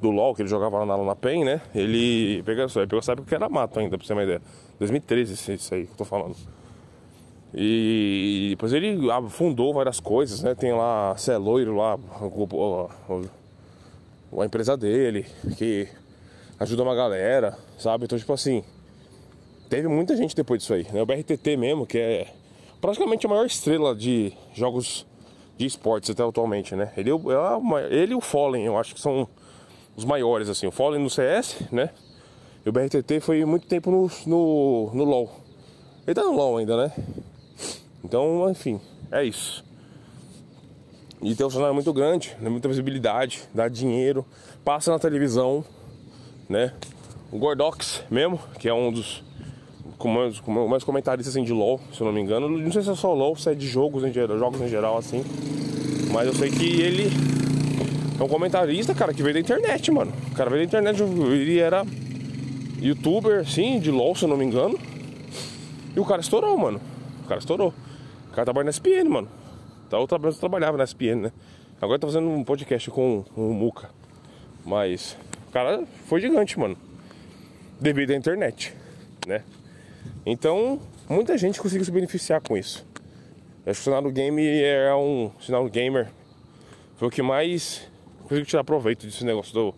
[0.00, 1.60] do LoL, que ele jogava lá na, na PEN, né?
[1.72, 4.42] Ele pegou, ele pegou essa época que era mato ainda, pra você ter uma ideia.
[4.80, 6.34] 2013, isso aí que eu tô falando.
[7.54, 8.98] E depois ele
[9.30, 10.56] fundou várias coisas, né?
[10.56, 12.90] Tem lá a é lá, o,
[14.40, 15.86] a empresa dele, que
[16.58, 18.04] ajuda uma galera, sabe?
[18.04, 18.64] Então, tipo assim,
[19.70, 21.00] teve muita gente depois disso aí, né?
[21.00, 22.26] O BRTT mesmo, que é
[22.80, 25.06] praticamente a maior estrela de jogos
[25.56, 26.92] de esportes até atualmente, né?
[26.96, 27.14] Ele, é
[27.94, 29.28] ele e o Fallen, eu acho que são
[29.96, 30.66] os maiores, assim.
[30.66, 31.90] O Fallen no CS, né?
[32.64, 35.30] E o BRTT foi muito tempo no, no, no LoL.
[36.06, 36.92] Ele tá no LoL ainda, né?
[38.04, 39.64] Então, enfim, é isso.
[41.20, 42.48] E tem um cenário muito grande, né?
[42.48, 44.24] muita visibilidade, dá dinheiro,
[44.64, 45.64] passa na televisão,
[46.48, 46.72] né?
[47.32, 49.24] O Gordox mesmo, que é um dos
[49.98, 52.48] com mais, com mais comentaristas assim, de LOL, se eu não me engano.
[52.48, 54.96] Não sei se é só LOL, se é de jogos em geral, jogos em geral
[54.96, 55.24] assim.
[56.12, 57.10] Mas eu sei que ele
[58.18, 60.12] é um comentarista, cara, que veio da internet, mano.
[60.30, 61.84] O cara veio da internet, ele era
[62.80, 64.78] youtuber, sim, de LOL, se eu não me engano.
[65.94, 66.80] E o cara estourou, mano.
[67.24, 67.74] O cara estourou.
[68.28, 69.28] O cara trabalha na SPN, mano.
[69.90, 71.32] Outra vez eu trabalhava na SPN, né?
[71.80, 73.90] Agora tá fazendo um podcast com o Muca.
[74.64, 75.16] Mas
[75.48, 76.76] o cara foi gigante, mano.
[77.80, 78.74] Devido à internet,
[79.26, 79.42] né?
[80.24, 82.86] Então, muita gente conseguiu se beneficiar com isso.
[83.66, 86.08] Acho que o sinal do game é um sinal do gamer.
[86.96, 87.88] Foi o que mais
[88.22, 89.74] conseguiu tirar proveito desse negócio do,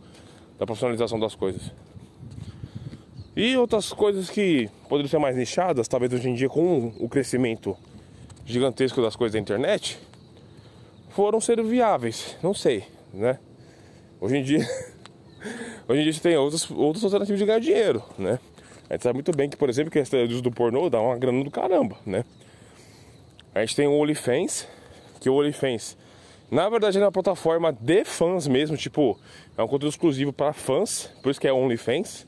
[0.59, 1.73] da profissionalização das coisas.
[3.37, 7.77] E outras coisas que poderiam ser mais nichadas, talvez hoje em dia com o crescimento
[8.45, 9.99] gigantesco das coisas da internet,
[11.11, 12.37] foram ser viáveis.
[12.43, 13.39] Não sei, né?
[14.21, 14.59] Hoje em dia,
[15.89, 18.39] hoje em dia você tem outras, outras alternativas de ganhar dinheiro, né?
[18.91, 21.17] A gente sabe muito bem que, por exemplo, que esse uso do pornô dá uma
[21.17, 22.25] grana do caramba, né?
[23.55, 24.67] A gente tem o OnlyFans,
[25.21, 25.97] que o OnlyFans,
[26.51, 29.17] na verdade, é uma plataforma de fãs mesmo, tipo,
[29.57, 32.27] é um conteúdo exclusivo para fãs, por isso que é OnlyFans,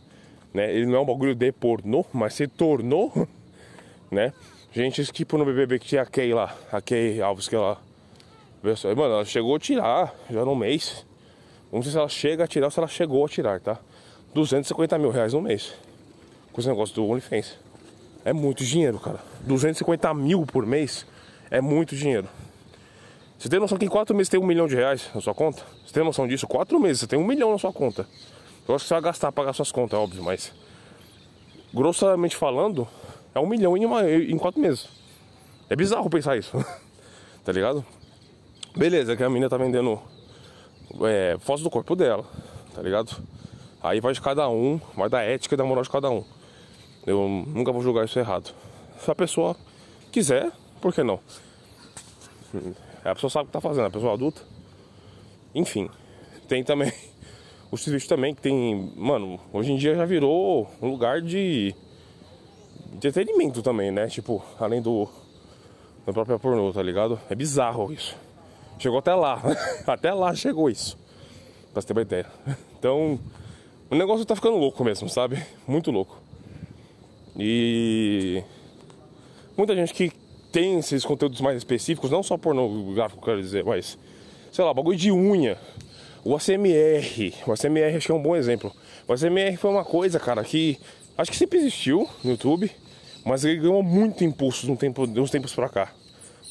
[0.54, 0.72] né?
[0.72, 3.26] Ele não é um bagulho de pornô, mas se tornou,
[4.08, 4.32] né?
[4.72, 7.78] Gente, tipo no BBB que tinha a Kay lá, a Kay Alves, que ela.
[8.96, 11.04] Mano, ela chegou a tirar já no mês.
[11.72, 13.80] Não sei se ela chega a tirar ou se ela chegou a tirar, tá?
[14.32, 15.74] 250 mil reais no mês.
[16.52, 17.58] Com esse negócio do OnlyFans.
[18.24, 19.18] É muito dinheiro, cara.
[19.40, 21.06] 250 mil por mês
[21.50, 22.28] é muito dinheiro.
[23.38, 25.62] Você tem noção que em 4 meses tem um milhão de reais na sua conta?
[25.84, 26.46] Você tem noção disso?
[26.46, 28.06] 4 meses você tem um milhão na sua conta.
[28.68, 30.52] Eu acho que você vai gastar pagar suas contas, é óbvio, mas.
[31.74, 32.86] Grossamente falando,
[33.34, 34.88] é um milhão em, uma, em quatro meses.
[35.68, 36.52] É bizarro pensar isso.
[37.44, 37.84] tá ligado?
[38.76, 40.00] Beleza, que a menina tá vendendo
[41.02, 42.24] é, fotos do corpo dela,
[42.74, 43.16] tá ligado?
[43.82, 46.24] Aí vai de cada um, vai da ética e da moral de cada um.
[47.06, 48.54] Eu nunca vou julgar isso errado.
[48.98, 49.56] Se a pessoa
[50.10, 50.50] quiser,
[50.80, 51.18] por que não?
[53.04, 54.42] A pessoa sabe o que tá fazendo, a pessoa adulta.
[55.54, 55.90] Enfim,
[56.48, 56.92] tem também
[57.70, 61.74] o serviço também que tem, mano, hoje em dia já virou um lugar de
[62.92, 64.06] entretenimento também, né?
[64.06, 65.08] Tipo, além do
[66.06, 67.20] da própria pornô, tá ligado?
[67.30, 68.16] É bizarro isso.
[68.78, 69.40] Chegou até lá,
[69.86, 70.98] até lá chegou isso.
[71.72, 72.26] Pra você ter uma ideia.
[72.82, 73.16] Então,
[73.88, 75.40] o negócio tá ficando louco mesmo, sabe?
[75.68, 76.21] Muito louco.
[77.38, 78.42] E
[79.56, 80.12] muita gente que
[80.50, 83.98] tem esses conteúdos mais específicos, não só pornográfico, quero dizer, mas
[84.50, 85.56] sei lá, bagulho de unha.
[86.24, 88.72] O ACMR, o ACMR acho que é um bom exemplo.
[89.08, 90.78] O ACMR foi uma coisa, cara, que
[91.16, 92.70] acho que sempre existiu no YouTube,
[93.24, 95.92] mas ele ganhou muito impulso de, um tempo, de uns tempos pra cá,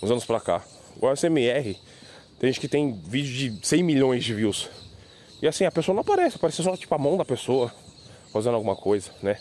[0.01, 0.63] uns anos pra cá.
[0.99, 1.77] O ACMR,
[2.39, 4.67] tem gente que tem vídeo de 100 milhões de views.
[5.41, 7.71] E assim, a pessoa não aparece, aparece só tipo a mão da pessoa
[8.33, 9.37] fazendo alguma coisa, né?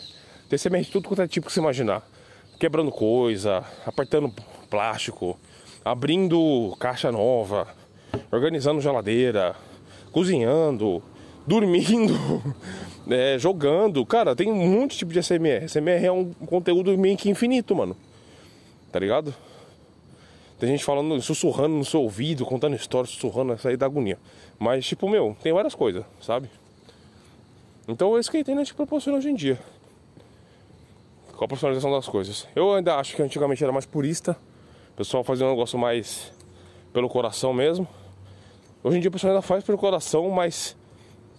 [0.51, 2.05] Tem ACMR de tudo quanto é tipo que você imaginar
[2.59, 4.29] quebrando coisa, apertando
[4.69, 5.39] plástico,
[5.83, 7.65] abrindo caixa nova,
[8.29, 9.55] organizando geladeira,
[10.11, 11.01] cozinhando,
[11.47, 12.13] dormindo,
[13.09, 14.05] é, jogando.
[14.05, 15.69] Cara, tem um monte de tipo de SMR.
[15.69, 17.95] SMR é um conteúdo meio que infinito, mano.
[18.91, 19.33] Tá ligado?
[20.59, 24.19] Tem gente falando, sussurrando no seu ouvido, contando histórias, sussurrando, aí da agonia.
[24.59, 26.49] Mas, tipo, meu, tem várias coisas, sabe?
[27.87, 29.57] Então é isso que a internet proporciona hoje em dia
[31.41, 32.47] com a personalização das coisas.
[32.55, 34.37] Eu ainda acho que antigamente era mais purista,
[34.91, 36.31] o pessoal fazia um negócio mais
[36.93, 37.87] pelo coração mesmo.
[38.83, 40.77] Hoje em dia o pessoal ainda faz pelo coração, mas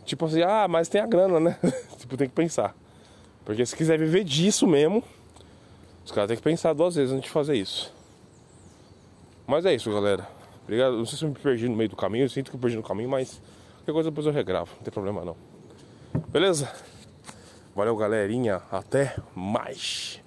[0.05, 1.57] tipo assim, ah, mas tem a grana, né?
[1.99, 2.75] tipo, tem que pensar.
[3.45, 5.05] Porque se quiser viver disso mesmo,
[6.05, 7.95] os caras têm que pensar duas vezes antes de fazer isso.
[9.47, 10.29] Mas é isso, galera.
[10.65, 10.97] Obrigado.
[10.97, 12.75] Não sei se eu me perdi no meio do caminho, eu sinto que eu perdi
[12.75, 13.41] no caminho, mas
[13.77, 15.37] qualquer coisa depois eu regravo, não tem problema não.
[16.33, 16.73] Beleza?
[17.75, 18.63] Valeu, galerinha.
[18.71, 20.22] Até mais.